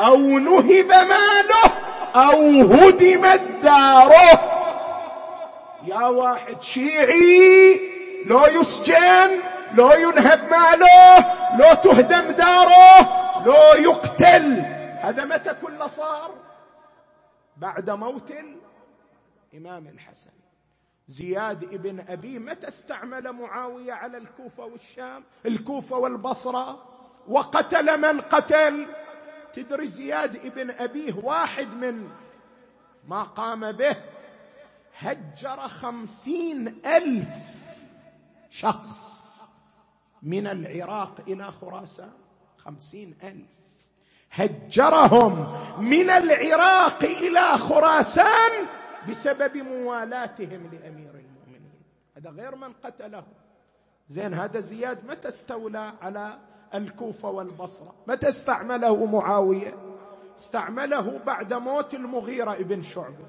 [0.00, 1.64] أو نهب ماله
[2.14, 4.40] أو هدمت داره
[5.86, 7.80] يا واحد شيعي
[8.26, 9.30] لو يسجن
[9.74, 11.16] لو ينهب ماله
[11.58, 13.54] لو تهدم داره لو
[13.90, 14.62] يقتل.
[15.00, 16.30] هذا متى كل صار؟
[17.56, 18.32] بعد موت
[19.54, 20.33] الامام الحسن.
[21.08, 26.88] زياد ابن أبي متى استعمل معاوية على الكوفة والشام؟ الكوفة والبصرة.
[27.28, 28.86] وقتل من قتل؟
[29.52, 32.10] تدري زياد ابن أبيه واحد من
[33.08, 33.96] ما قام به؟
[34.98, 37.28] هجر خمسين ألف
[38.50, 39.24] شخص
[40.22, 42.12] من العراق إلى خراسان.
[42.58, 43.54] خمسين ألف.
[44.30, 48.66] هجرهم من العراق إلى خراسان
[49.10, 51.72] بسبب موالاتهم لأمير المؤمنين.
[52.16, 53.24] هذا غير من قتله.
[54.08, 56.38] زين هذا زياد متى استولى على
[56.74, 59.74] الكوفة والبصرة؟ متى استعمله معاوية؟
[60.38, 63.26] استعمله بعد موت المغيرة ابن شعبة.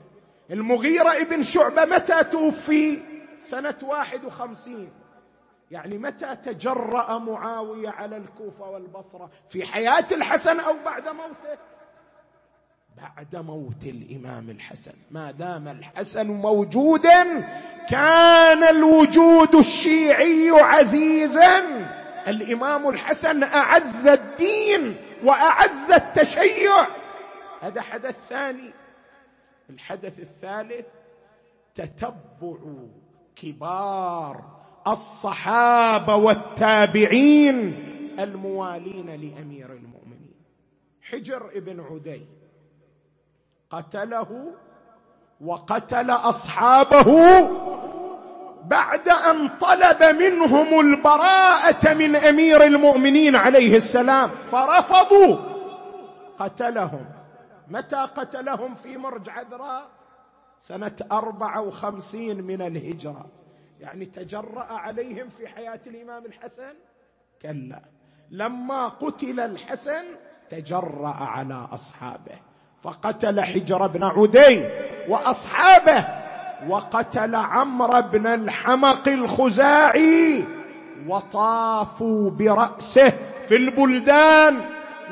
[0.51, 2.99] المغيرة ابن شعبة متى توفي؟
[3.41, 4.91] سنة واحد وخمسين.
[5.71, 11.57] يعني متى تجرأ معاوية على الكوفة والبصرة؟ في حياة الحسن أو بعد موته؟
[12.97, 14.93] بعد موت الإمام الحسن.
[15.11, 17.23] ما دام الحسن موجودا
[17.89, 21.59] كان الوجود الشيعي عزيزا.
[22.27, 26.87] الإمام الحسن أعز الدين وأعز التشيع.
[27.61, 28.73] هذا حدث ثاني.
[29.69, 30.85] الحدث الثالث
[31.75, 32.57] تتبع
[33.35, 34.43] كبار
[34.87, 37.73] الصحابة والتابعين
[38.19, 40.35] الموالين لأمير المؤمنين.
[41.01, 42.21] حجر ابن عدي
[43.69, 44.53] قتله
[45.41, 47.39] وقتل أصحابه
[48.63, 55.37] بعد أن طلب منهم البراءة من أمير المؤمنين عليه السلام فرفضوا
[56.39, 57.05] قتلهم.
[57.67, 59.87] متى قتلهم؟ في مرج عذراء
[60.59, 63.25] سنة أربعة وخمسين من الهجرة.
[63.79, 66.73] يعني تجرأ عليهم في حياة الإمام الحسن؟
[67.41, 67.81] كلا.
[68.31, 70.05] لما قتل الحسن
[70.49, 72.39] تجرأ على أصحابه.
[72.85, 74.65] فقتل حجر بن عدي
[75.09, 76.05] وأصحابه
[76.69, 80.43] وقتل عمرو بن الحمق الخزاعي
[81.07, 83.13] وطافوا برأسه
[83.47, 84.61] في البلدان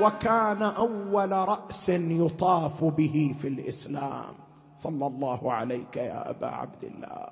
[0.02, 4.36] وكان أول رأس يطاف به في الإسلام.
[4.76, 7.28] صلى الله عليك يا أبا عبد الله.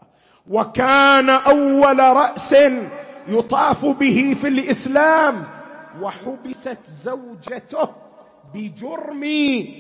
[0.50, 2.56] وكان أول رأس
[3.28, 5.44] يطاف به في الإسلام
[6.02, 7.90] وحبست زوجته
[8.54, 9.24] بجرم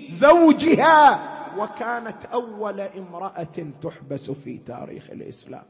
[0.09, 1.19] زوجها
[1.57, 5.65] وكانت أول امرأة تحبس في تاريخ الإسلام.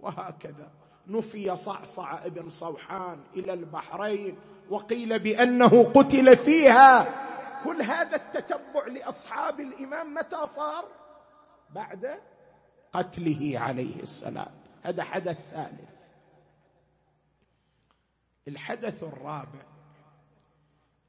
[0.00, 0.70] وهكذا
[1.06, 4.38] نفي صعصع ابن صوحان إلى البحرين
[4.70, 7.14] وقيل بأنه قتل فيها.
[7.64, 10.84] كل هذا التتبع لأصحاب الإمام متى صار؟
[11.70, 12.20] بعد
[12.92, 14.50] قتله عليه السلام.
[14.82, 15.90] هذا حدث ثالث.
[18.48, 19.77] الحدث الرابع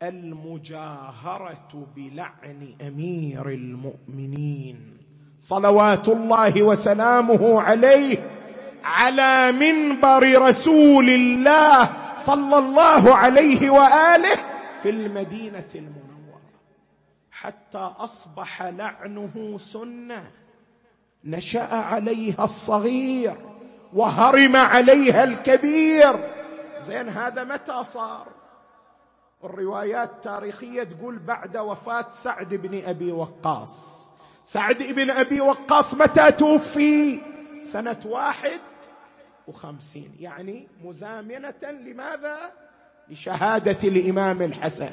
[0.03, 4.97] المجاهرة بلعن أمير المؤمنين.
[5.39, 8.17] صلوات الله وسلامه عليه
[8.83, 14.35] على منبر رسول الله صلى الله عليه وآله
[14.83, 16.41] في المدينة المنورة.
[17.31, 20.31] حتى أصبح لعنه سنة.
[21.23, 23.35] نشأ عليها الصغير
[23.93, 26.13] وهرم عليها الكبير.
[26.81, 28.38] زين هذا متى صار؟
[29.43, 34.09] الروايات التاريخيه تقول بعد وفاة سعد بن أبي وقاص.
[34.43, 37.19] سعد بن أبي وقاص متى توفي؟
[37.63, 38.59] سنة واحد
[39.47, 40.15] وخمسين.
[40.19, 42.51] يعني مزامنة لماذا؟
[43.09, 44.91] لشهادة الإمام الحسن.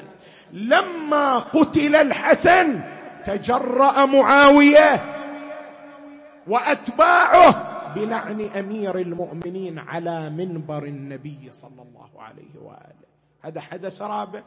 [0.51, 2.81] لما قتل الحسن
[3.25, 5.01] تجرأ معاوية
[6.47, 13.06] وأتباعه بلعن أمير المؤمنين على منبر النبي صلى الله عليه وآله.
[13.41, 14.43] هذا حدث رابع.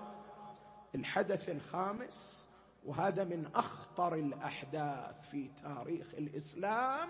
[0.95, 2.49] الحدث الخامس
[2.85, 7.09] وهذا من أخطر الأحداث في تاريخ الإسلام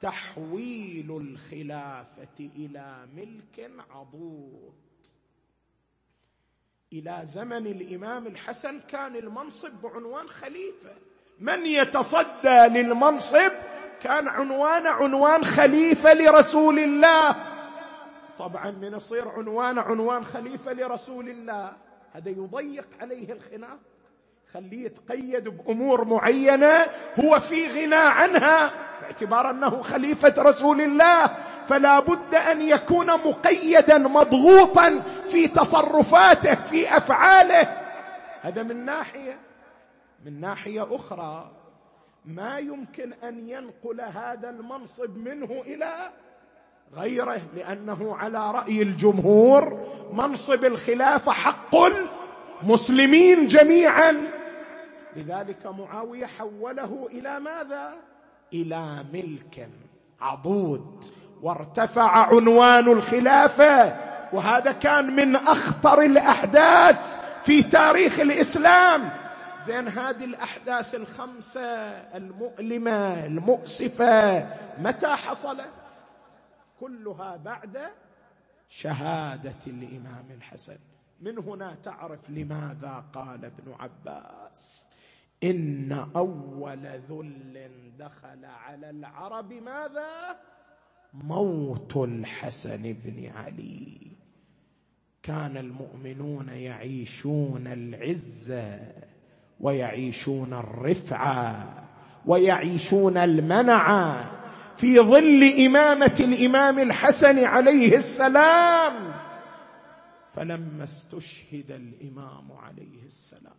[0.00, 4.74] تحويل الخلافة إلى ملك عضوض
[6.92, 10.92] إلى زمن الإمام الحسن كان المنصب بعنوان خليفة.
[11.40, 13.52] من يتصدى للمنصب
[14.02, 17.53] كان عنوان عنوان خليفة لرسول الله.
[18.38, 21.72] طبعا من يصير عنوان عنوان خليفة لرسول الله.
[22.12, 23.78] هذا يضيق عليه الخناق.
[24.52, 26.86] خليه يتقيد بأمور معينة
[27.24, 28.70] هو في غنى عنها
[29.00, 31.26] باعتبار أنه خليفة رسول الله.
[31.66, 37.62] فلا بد أن يكون مقيدا مضغوطا في تصرفاته في أفعاله.
[38.42, 39.38] هذا من ناحية.
[40.24, 41.50] من ناحية أخرى
[42.24, 46.12] ما يمكن أن ينقل هذا المنصب منه إلى
[46.96, 51.76] غيره لأنه على رأي الجمهور منصب الخلافه حق
[52.62, 54.16] المسلمين جميعا.
[55.16, 57.94] لذلك معاوية حوله إلى ماذا؟
[58.52, 59.68] إلى ملك
[60.20, 61.04] عضود
[61.42, 63.96] وارتفع عنوان الخلافة
[64.32, 66.98] وهذا كان من أخطر الأحداث
[67.42, 69.10] في تاريخ الإسلام.
[69.66, 71.60] زين هذه الأحداث الخمسة
[72.14, 74.46] المؤلمة المؤسفة
[74.78, 75.83] متى حصلت؟
[76.84, 77.78] كلها بعد
[78.68, 80.78] شهادة الامام الحسن.
[81.20, 84.88] من هنا تعرف لماذا قال ابن عباس؟
[85.44, 90.36] إن أول ذل دخل على العرب ماذا؟
[91.14, 94.16] موت الحسن بن علي.
[95.22, 98.92] كان المؤمنون يعيشون العزه
[99.60, 101.84] ويعيشون الرفعه
[102.26, 104.43] ويعيشون المنعه
[104.76, 109.14] في ظل إمامة الإمام الحسن عليه السلام
[110.34, 113.56] فلما استشهد الإمام عليه السلام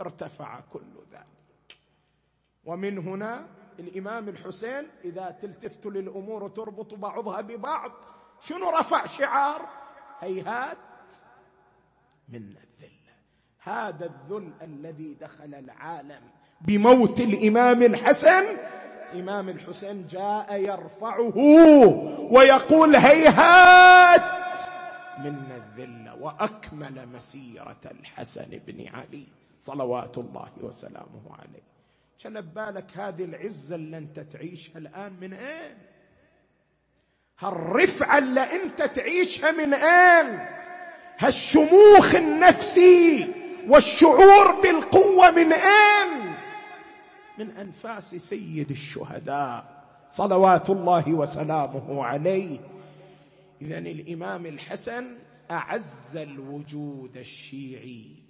[0.00, 1.78] ارتفع كل ذلك.
[2.64, 3.46] ومن هنا
[3.78, 7.92] الإمام الحسين إذا تلتفت للأمور تربط بعضها ببعض
[8.40, 9.68] شنو رفع شعار؟
[10.20, 10.78] هيهات
[12.28, 12.68] منا
[13.68, 16.20] هذا الذل الذي دخل العالم
[16.60, 18.44] بموت الإمام الحسن
[19.12, 21.36] إمام الحسين جاء يرفعه
[22.30, 24.22] ويقول هيهات
[25.18, 29.26] منا الذله وأكمل مسيرة الحسن بن علي
[29.60, 31.62] صلوات الله وسلامه عليه.
[32.22, 35.76] كان بالك هذه العزة اللي أنت تعيشها الآن من أين؟
[37.38, 40.38] هالرفعة اللي أنت تعيشها من أين؟
[41.18, 43.32] هالشموخ النفسي
[43.68, 46.27] والشعور بالقوة من أين؟
[47.38, 49.78] من أنفاس سيد الشهداء
[50.10, 52.60] صلوات الله وسلامه عليه.
[53.62, 55.18] اذا الإمام الحسن
[55.50, 58.22] أعز الوجود الشيعي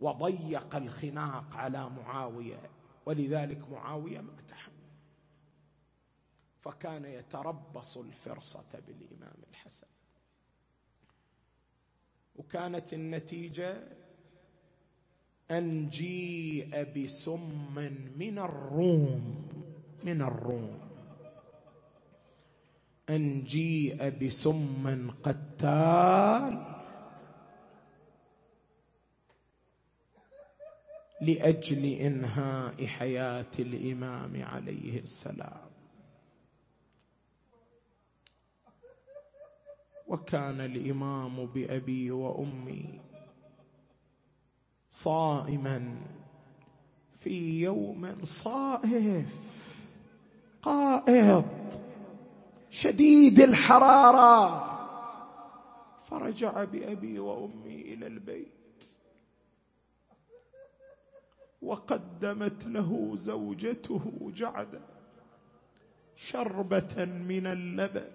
[0.00, 2.70] وضيق الخناق على معاوية
[3.06, 4.74] ولذلك معاوية ما تحمل.
[6.60, 9.86] فكان يتربص الفرصة بالإمام الحسن.
[12.36, 13.82] وكانت النتيجة
[15.58, 17.74] أن جيء بسم
[18.18, 19.46] من الروم
[20.04, 20.78] من الروم.
[23.10, 26.54] أن جيء بسم قتال
[31.20, 35.70] لأجل إنهاء حياة الإمام عليه السلام.
[40.06, 43.00] وكان الإمام بأبي وأمي
[44.94, 45.96] صائما
[47.18, 49.34] في يوم صائف
[50.62, 51.44] قائض
[52.70, 54.70] شديد الحرارة.
[56.04, 58.84] فرجع بأبي وأمي إلى البيت.
[61.62, 64.82] وقدمت له زوجته جعدا
[66.16, 68.10] شربة من اللبن.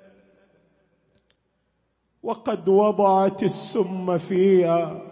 [2.23, 5.09] وقد وضعت السم فيها.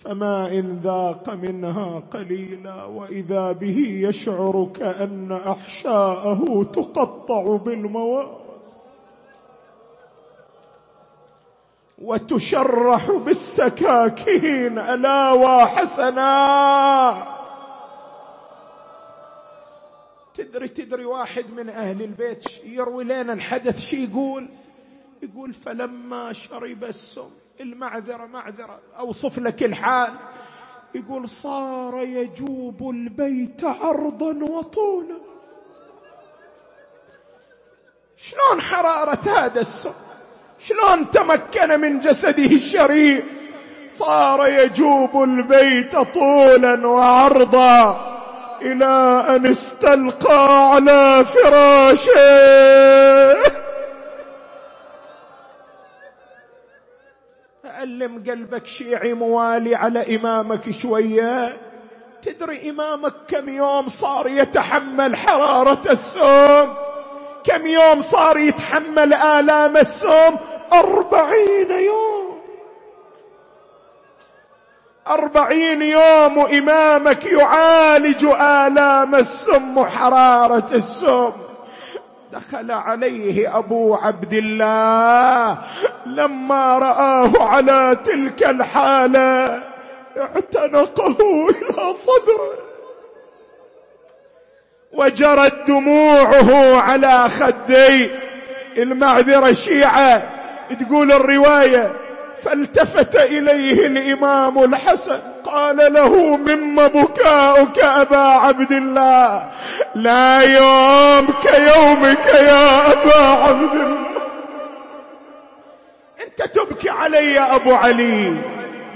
[0.00, 9.06] فما إن ذاق منها قليلا وإذا به يشعر كأن أحشاءه تقطع بالمواس
[11.98, 16.30] وتشرح بالسكاكين ألا وحسنا.
[20.34, 24.48] تدري تدري واحد من أهل البيت يروي لنا الحدث شي يقول؟
[25.22, 27.30] يقول فلما شرب السم
[27.60, 30.12] المعذرة معذرة أوصف لك الحال.
[30.94, 35.18] يقول صار يجوب البيت عرضا وطولا.
[38.16, 39.92] شلون حرارة هذا السم
[40.60, 43.24] شلون تمكن من جسده الشريف؟
[43.88, 48.06] صار يجوب البيت طولا وعرضا
[48.62, 52.20] إلى أن استلقى على فراشه.
[57.80, 61.56] علم قلبك شيعي موالي على إمامك شوية.
[62.22, 66.74] تدري إمامك كم يوم صار يتحمل حرارة السوم؟
[67.44, 70.36] كم يوم صار يتحمل آلام السوم؟
[70.72, 72.40] أربعين يوم.
[75.08, 81.32] أربعين يوم وإمامك يعالج آلام السم وحرارة السم
[82.32, 85.58] دخل عليه أبو عبد الله
[86.06, 89.62] لما رآه على تلك الحالة
[90.18, 92.52] اعتنقه إلى صدره.
[94.92, 98.20] وجرت دموعه على خديه.
[98.78, 100.22] المعذرة الشيعه
[100.80, 101.92] تقول الرواية
[102.42, 105.18] فالتفت إليه الإمام الحسن.
[105.44, 109.50] قال له مما بكاؤك أبا عبد الله.
[109.94, 114.10] لا يوم كيومك يا أبا عبد الله.
[116.26, 118.36] أنت تبكي علي يا أبو علي.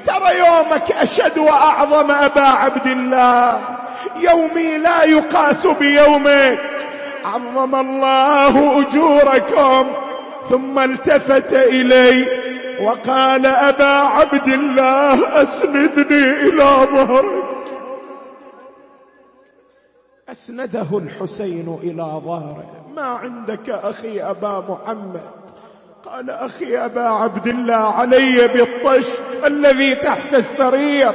[0.07, 3.61] ترى يومك أشد وأعظم أبا عبد الله.
[4.21, 6.59] يومي لا يقاس بيومك.
[7.25, 9.91] عظم الله أجوركم
[10.51, 12.44] ثم التفت إلي.
[12.81, 17.45] وقال أبا عبد الله أسندني إلى ظهرك
[20.29, 22.87] أسنده الحسين إلى ظهره.
[22.97, 25.31] ما عندك أخي أبا محمد؟
[26.05, 31.13] قال أخي أبا عبد الله علي بالطشت الذي تحت السرير.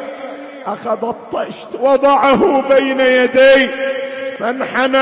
[0.65, 3.69] أخذ الطشت وضعه بين يدي
[4.39, 4.97] فانحنى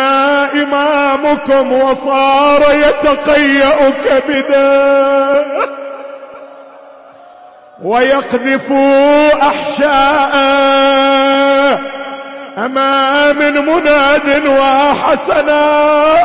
[0.64, 5.46] إمامكم وصار يتقيأ كبدا
[7.84, 10.38] ويقذفوا أحشاء
[12.58, 16.24] أمام مناد وحسنا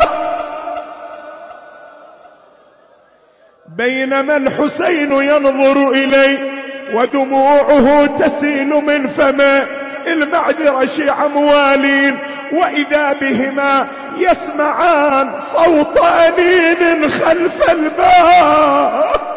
[3.77, 6.51] بينما الحسين ينظر إليه
[6.93, 9.67] ودموعه تسيل من فمه
[10.07, 12.17] المعذرة شيع موالين
[12.51, 13.87] وإذا بهما
[14.17, 19.32] يسمعان صوت أنين خلف الباب.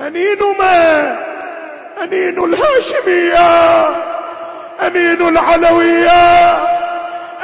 [0.00, 1.16] أنين ما؟
[2.04, 3.96] أنين الهاشميات
[4.86, 6.68] أنين العلويات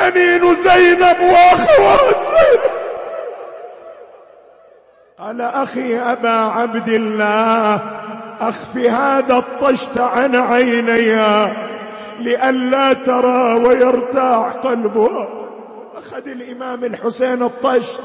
[0.01, 2.70] أنين زينب وأخوات زينب؟
[5.18, 7.80] قال أخي أبا عبد الله
[8.40, 11.20] أخف هذا الطشت عن عيني
[12.20, 15.28] لئلا ترى ويرتاع قلبه.
[15.96, 18.03] أخذ الإمام الحسين الطشت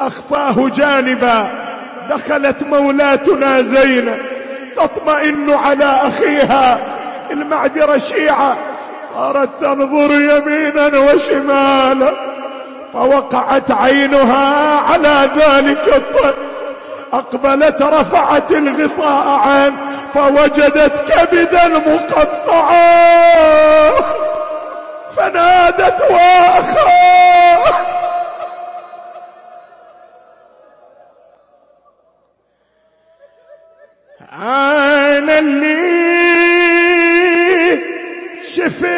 [0.00, 1.67] أخفاه جانبا.
[2.08, 4.18] دخلت مولاتنا زينب
[4.76, 6.78] تطمئن على أخيها
[7.30, 8.56] المعذرة شيعة
[9.14, 12.12] صارت تنظر يمينا وشمالا
[12.92, 16.34] فوقعت عينها على ذلك الطفل
[17.12, 19.76] أقبلت رفعت الغطاء عنه
[20.14, 22.88] فوجدت كبدا مقطعا
[25.16, 27.37] فنادت واخاه
[34.38, 35.78] أنا اللي
[38.54, 38.88] شفيت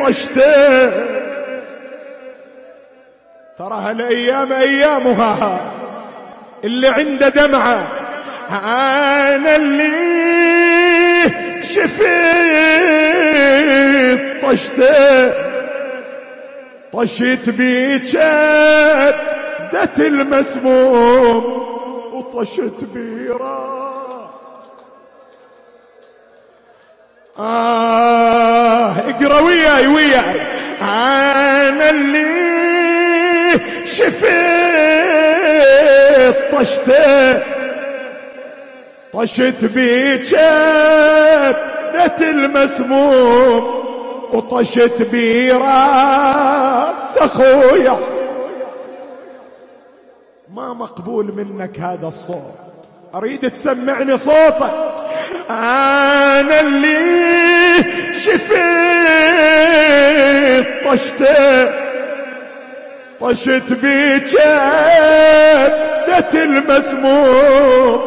[0.00, 0.90] طشته.
[3.58, 5.72] ترى هالايام أيامها
[6.64, 7.86] اللي عنده دمعة.
[8.50, 9.92] أنا اللي
[11.62, 12.06] شفيت
[14.44, 15.32] طشته.
[16.92, 19.14] طشت بيتشات
[19.72, 21.75] دت المسموم.
[22.34, 23.76] وطشت بيرا.
[27.38, 30.40] آه اقرأ وياي وياي.
[30.82, 32.26] أنا اللي
[33.84, 34.26] شفيت
[36.52, 37.42] طشته.
[39.12, 40.36] طشت بجدة
[42.20, 43.86] المسموم.
[44.32, 47.98] وطشت براس أخويا.
[50.56, 52.54] ما مقبول منك هذا الصوت.
[53.14, 54.72] أريد تسمعني صوتك.
[55.50, 58.56] أنا اللي شفيت
[60.86, 61.70] طشته
[63.20, 64.42] طشت بجدة
[66.34, 68.00] المسموم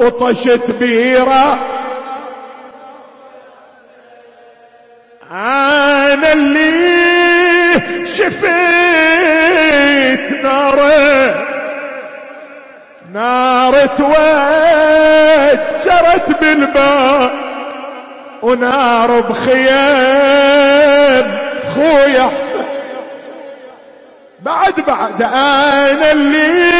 [0.00, 1.58] وطشت بيرة.
[5.30, 6.94] أنا اللي
[8.06, 8.44] شفيت
[10.44, 11.53] ناره
[13.14, 14.08] نار توجرت
[16.40, 17.30] بالباب
[18.42, 20.44] ونار بخيام
[21.74, 22.64] خويا حسن.
[24.40, 26.72] بعد بعد أنا اللي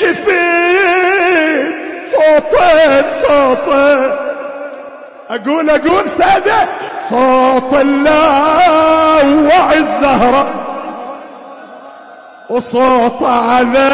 [0.00, 1.74] شفيت
[2.12, 4.18] صوتك صوتك.
[5.30, 6.66] أقول أقول سادة
[7.10, 10.61] صوت الله وعي الزهره
[12.52, 13.88] وصوت على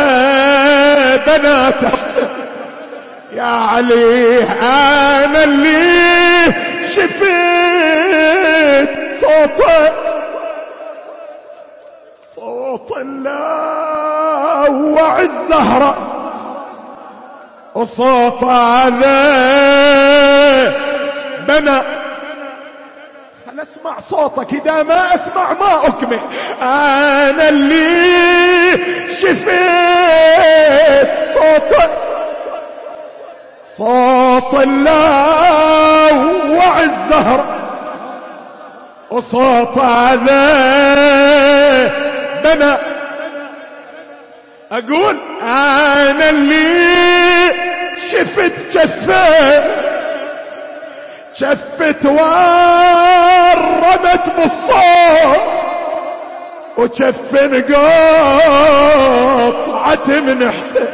[1.26, 1.80] بنات.
[3.32, 6.52] يا علي أنا اللي
[6.94, 7.22] شفت
[9.20, 9.92] صوته
[12.34, 15.96] صوت الله وعي الزهرة.
[17.74, 19.18] وصوت على
[21.48, 21.97] بنات.
[23.58, 26.20] خل اسمع صوتك إذا ما أسمع ما أكمل.
[26.62, 28.78] أنا اللي
[29.08, 31.90] شفيت صوتك
[33.76, 37.44] صوت الله وعي الزهر
[39.10, 40.44] وصوت هذا
[42.44, 42.78] بنا.
[44.72, 46.88] أقول أنا اللي
[48.10, 49.87] شفت جفه
[51.38, 53.36] شفت ورمت
[54.36, 55.38] بالصوت
[56.76, 57.34] وشف
[59.38, 60.88] قطعت من حسن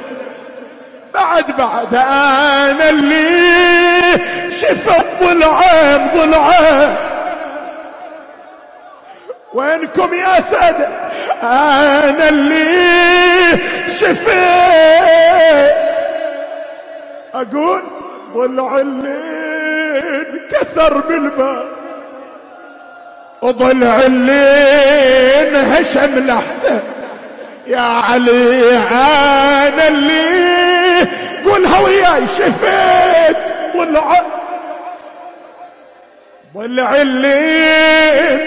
[1.14, 4.18] بعد بعد أنا اللي
[4.50, 6.96] شفت ضلعين ضلعين
[9.54, 10.88] وينكم يا سادة؟
[11.42, 14.28] أنا اللي شفت.
[17.34, 17.82] أقول
[18.34, 19.43] ضلع اللي
[19.94, 21.66] انكسر بالباب.
[23.42, 24.42] وضلع اللي
[25.48, 26.80] انهشم الأحسن.
[27.66, 31.08] يا علي أنا اللي
[31.44, 33.36] قولها وياي شفيت
[33.76, 34.22] ضلع
[36.54, 38.38] ضلع اللي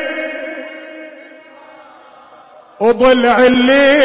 [2.80, 4.04] وضلع اللي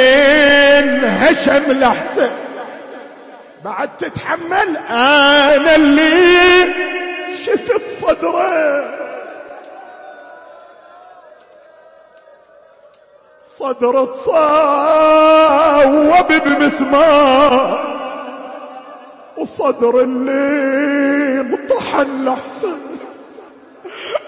[0.78, 2.30] انهشم الأحسن.
[3.64, 6.64] بعد تتحمل أنا اللي
[7.47, 8.84] شفت صدره.
[13.59, 15.12] صدر تصاوب
[16.45, 17.78] بمسمار
[19.36, 22.80] وصدر اللي مطحن لحسن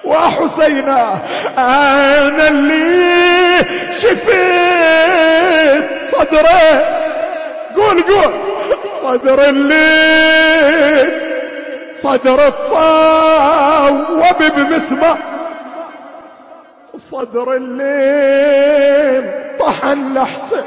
[0.04, 1.18] وحسينا
[1.58, 3.64] أنا اللي
[4.00, 4.30] شفت
[6.12, 6.60] صدره.
[7.76, 8.32] قول قول.
[9.02, 10.43] صدر اللي
[12.04, 15.16] صدر تصاوب بمسمع
[16.94, 19.24] وصدر الليل
[19.58, 20.64] طحن لحسن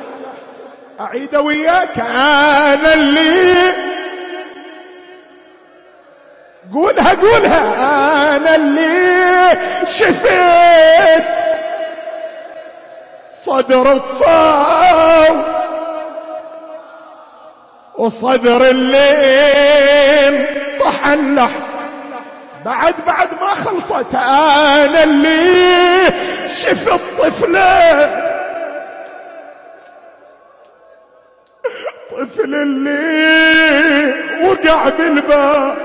[1.00, 3.54] أعيد وياك أنا اللي
[6.74, 8.36] قولها قولها.
[8.36, 11.24] أنا اللي شفيت.
[13.46, 15.42] صدر تصاوب
[17.98, 20.67] وصدر الليل.
[20.80, 21.80] طحن لحظة
[22.66, 26.12] بعد بعد ما خلصت أنا اللي
[26.48, 28.28] شفت طفله
[32.12, 34.14] طفل اللي
[34.48, 35.78] وقع بالباب.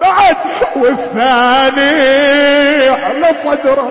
[0.00, 0.36] بعد
[0.76, 1.84] والثاني
[2.88, 3.90] على صدره.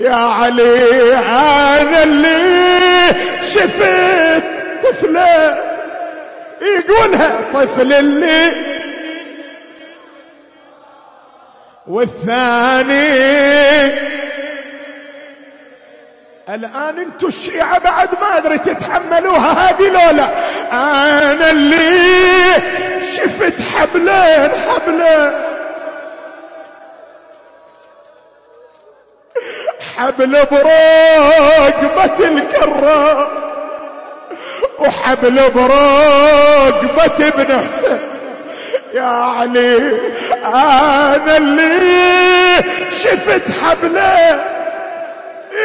[0.00, 2.38] يا علي أنا اللي
[3.54, 4.42] شفت
[4.84, 5.58] طفله.
[6.62, 8.71] يقولها طفل اللي
[11.92, 13.12] والثاني
[16.48, 20.28] الآن أنتوا الشيعة بعد ما أدري تتحملوها هذه لولا.
[20.72, 22.54] أنا اللي
[23.16, 25.32] شفت حبلين حبلين.
[29.96, 33.28] حبل برقبة الكرة
[34.78, 38.11] وحبل برقبة ابن حسين.
[38.94, 40.00] يا علي
[40.44, 41.78] أنا اللي
[43.02, 44.44] شفت حبله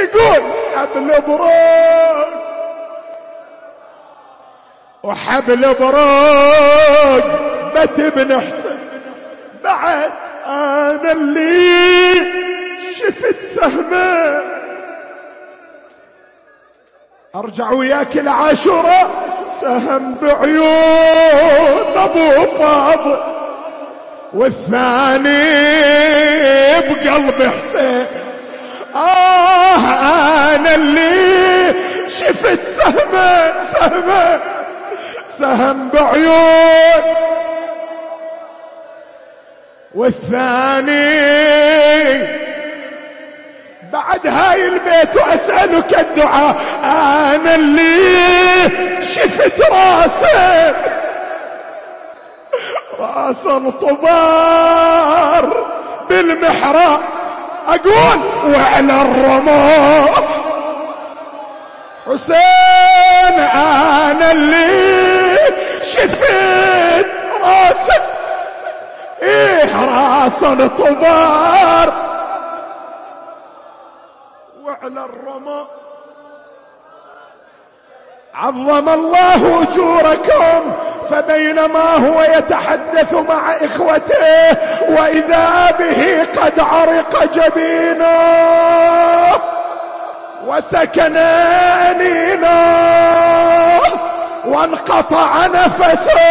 [0.03, 0.43] يقول
[0.75, 2.27] حبل بروق
[5.03, 7.25] وحبل بروق
[7.75, 8.77] بت بن حسن
[9.63, 10.11] بعد
[10.45, 12.15] أنا اللي
[12.95, 14.41] شفت سهمة.
[17.37, 19.09] أرجع وياك العاشورة
[19.45, 23.17] سهم بعيون أبو فاضل.
[24.33, 25.43] والثاني
[26.79, 28.05] بقلب حسين.
[28.95, 31.73] آه أنا اللي
[32.07, 34.39] شفت سهمة سهمة
[35.27, 37.03] سهم بعيون.
[39.95, 41.17] والثاني
[43.91, 46.55] بعد هاي البيت وأسألك الدعاء.
[46.83, 50.75] أنا اللي شفت راسك
[52.99, 53.43] راس
[53.81, 55.65] طبار
[56.09, 56.99] بالمحراب.
[57.67, 60.25] أقول وعلى الرماد
[62.07, 65.37] حسين أنا اللي
[65.81, 67.05] شفت
[67.43, 68.03] راسك
[69.21, 72.06] إيه راس طبار.
[74.81, 75.67] وعلى الرماد
[78.33, 80.73] عظم الله أجوركم
[81.09, 84.57] فبينما هو يتحدث مع إخوته
[84.89, 88.17] وإذا به قد عرق جبينه
[90.45, 91.17] وسكن
[91.87, 92.61] انينه
[94.45, 96.21] وانقطع نفسه.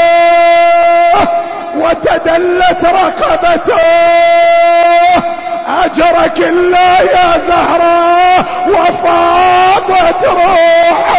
[1.76, 3.76] وتدلت رقبته.
[5.67, 8.39] أجرك الله يا زهرة
[8.69, 11.17] وفاضت روحه.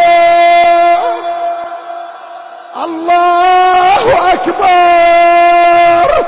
[2.83, 6.25] الله أكبر.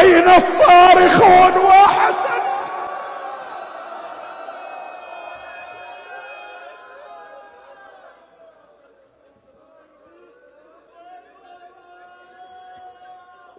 [0.00, 2.40] أين الصارخون وحسن؟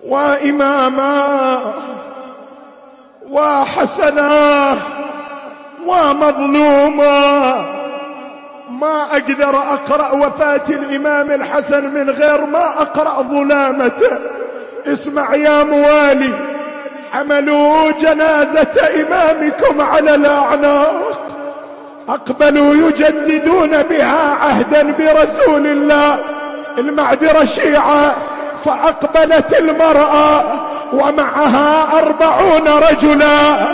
[0.03, 1.73] وإماما
[3.31, 4.73] وحسنا
[5.85, 7.65] ومظلوما
[8.69, 14.17] ما أقدر أقرأ وفاة الإمام الحسن من غير ما أقرأ ظلامته.
[14.87, 16.33] اسمع يا موالي
[17.11, 21.27] حملوا جنازة إمامكم على الأعناق.
[22.09, 26.19] أقبلوا يجددون بها عهدا برسول الله
[26.77, 28.15] المعذرة شيعة
[28.65, 30.43] فأقبلت المرأة
[30.93, 33.67] ومعها أربعون رجلا.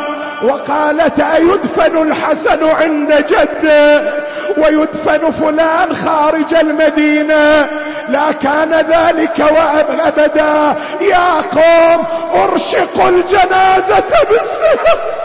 [0.44, 4.14] وقالت أيدفن الحسن عند جده
[4.58, 7.70] ويدفن فلان خارج المدينة.
[8.10, 12.06] لا كان ذلك وأبدا يا قوم
[12.44, 15.17] أرشقوا الجنازة بالسهم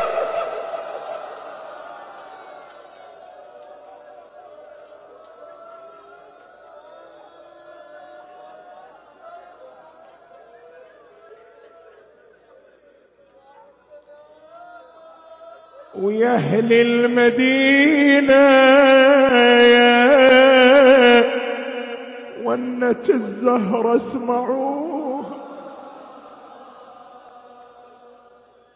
[16.13, 18.35] ويا أهل المدينة.
[22.45, 25.25] ونت الزهر اسمعوه.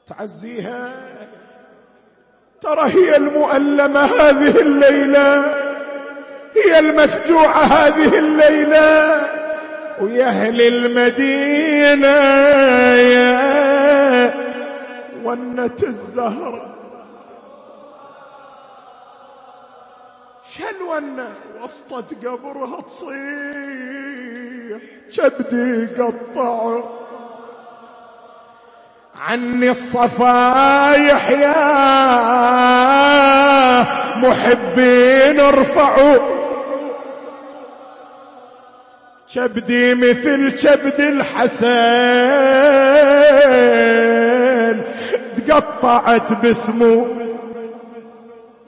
[0.08, 0.94] تعزيها.
[2.60, 5.44] ترى هي المؤلمة هذه الليلة.
[6.56, 9.20] هي المفجوعة هذه الليلة.
[10.00, 12.16] ويا أهل المدينة.
[12.96, 14.34] يا
[15.24, 16.75] ونت الزهره
[20.56, 21.28] شلونا
[21.62, 23.16] وسطة قبرها تصيح.
[25.16, 26.80] كبدي قطع
[29.16, 31.56] عني الصفايح يا
[34.16, 36.36] محبين ارفعوا.
[39.34, 41.66] كبدي مثل كبد الحسن
[45.46, 47.06] تقطعت باسمه.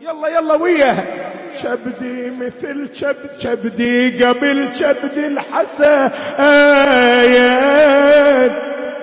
[0.01, 1.18] يلا يلا وياها
[1.63, 6.11] كبدي مثل كبد كبدي قبل كبد الحسن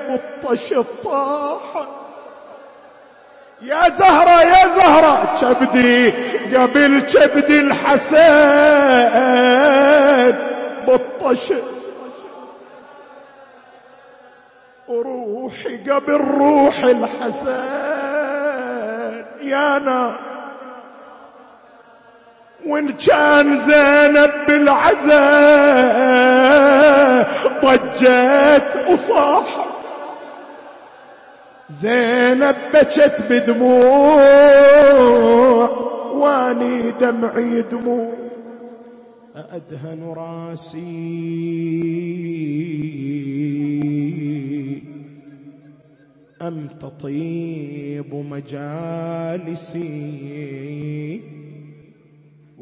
[0.10, 1.88] بطش الطاحة
[3.62, 5.36] يا زهرة يا زهرة.
[5.42, 6.10] كبدي
[6.58, 8.16] قبل كبد الحسن
[10.88, 11.54] بطش
[14.88, 17.64] وروحي قبل روح الحسن
[19.42, 20.14] يا ناس
[22.66, 25.16] وإن كان زينب بالعزاء
[27.64, 29.76] ضجت وصاحت.
[31.70, 34.26] زينب بكت بدموع
[36.14, 38.14] واني دمعي دموع.
[39.36, 40.86] أدهن راسي.
[46.42, 49.86] أنت طيب مجالسي؟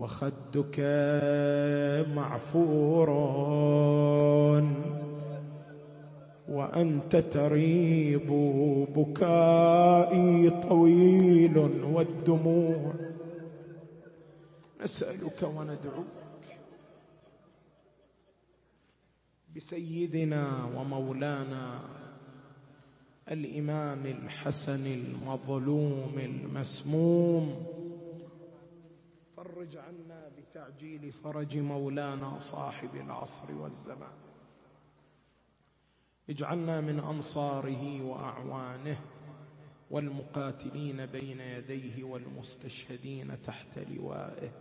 [0.04, 0.80] وخدك
[2.16, 3.10] معفور
[6.50, 8.28] وأنت تريب
[8.96, 12.94] بكائي طويل والدموع.
[14.84, 16.44] نسألك وندعوك
[19.56, 21.80] بسيدنا ومولانا
[23.32, 27.73] الإمام الحسن المظلوم المسموم.
[29.44, 34.14] فرج عنا بتعجيل فرج مولانا صاحب العصر والزمان.
[36.30, 39.00] اجعلنا من أنصاره وأعوانه
[39.92, 44.52] والمقاتلين بين يديه والمستشهدين تحت لوائه.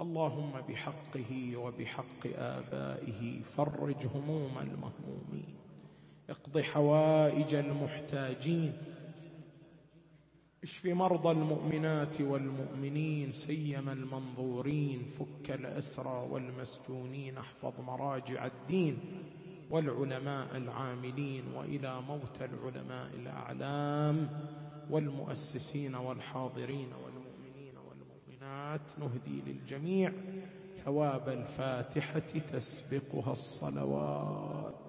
[0.00, 5.54] اللهم بحقه وبحق آبائه فرج هموم المهمومين.
[6.30, 8.72] اقض حوائج المحتاجين
[10.64, 18.98] اشف مرضى المؤمنات والمؤمنين سيما المنظورين فك الأسرى والمسجونين احفظ مراجع الدين
[19.70, 24.28] والعلماء العاملين وإلى موت العلماء الأعلام
[24.90, 30.12] والمؤسسين والحاضرين والمؤمنين والمؤمنات نهدي للجميع
[30.84, 34.83] ثواب الفاتحة تسبقها الصلوات.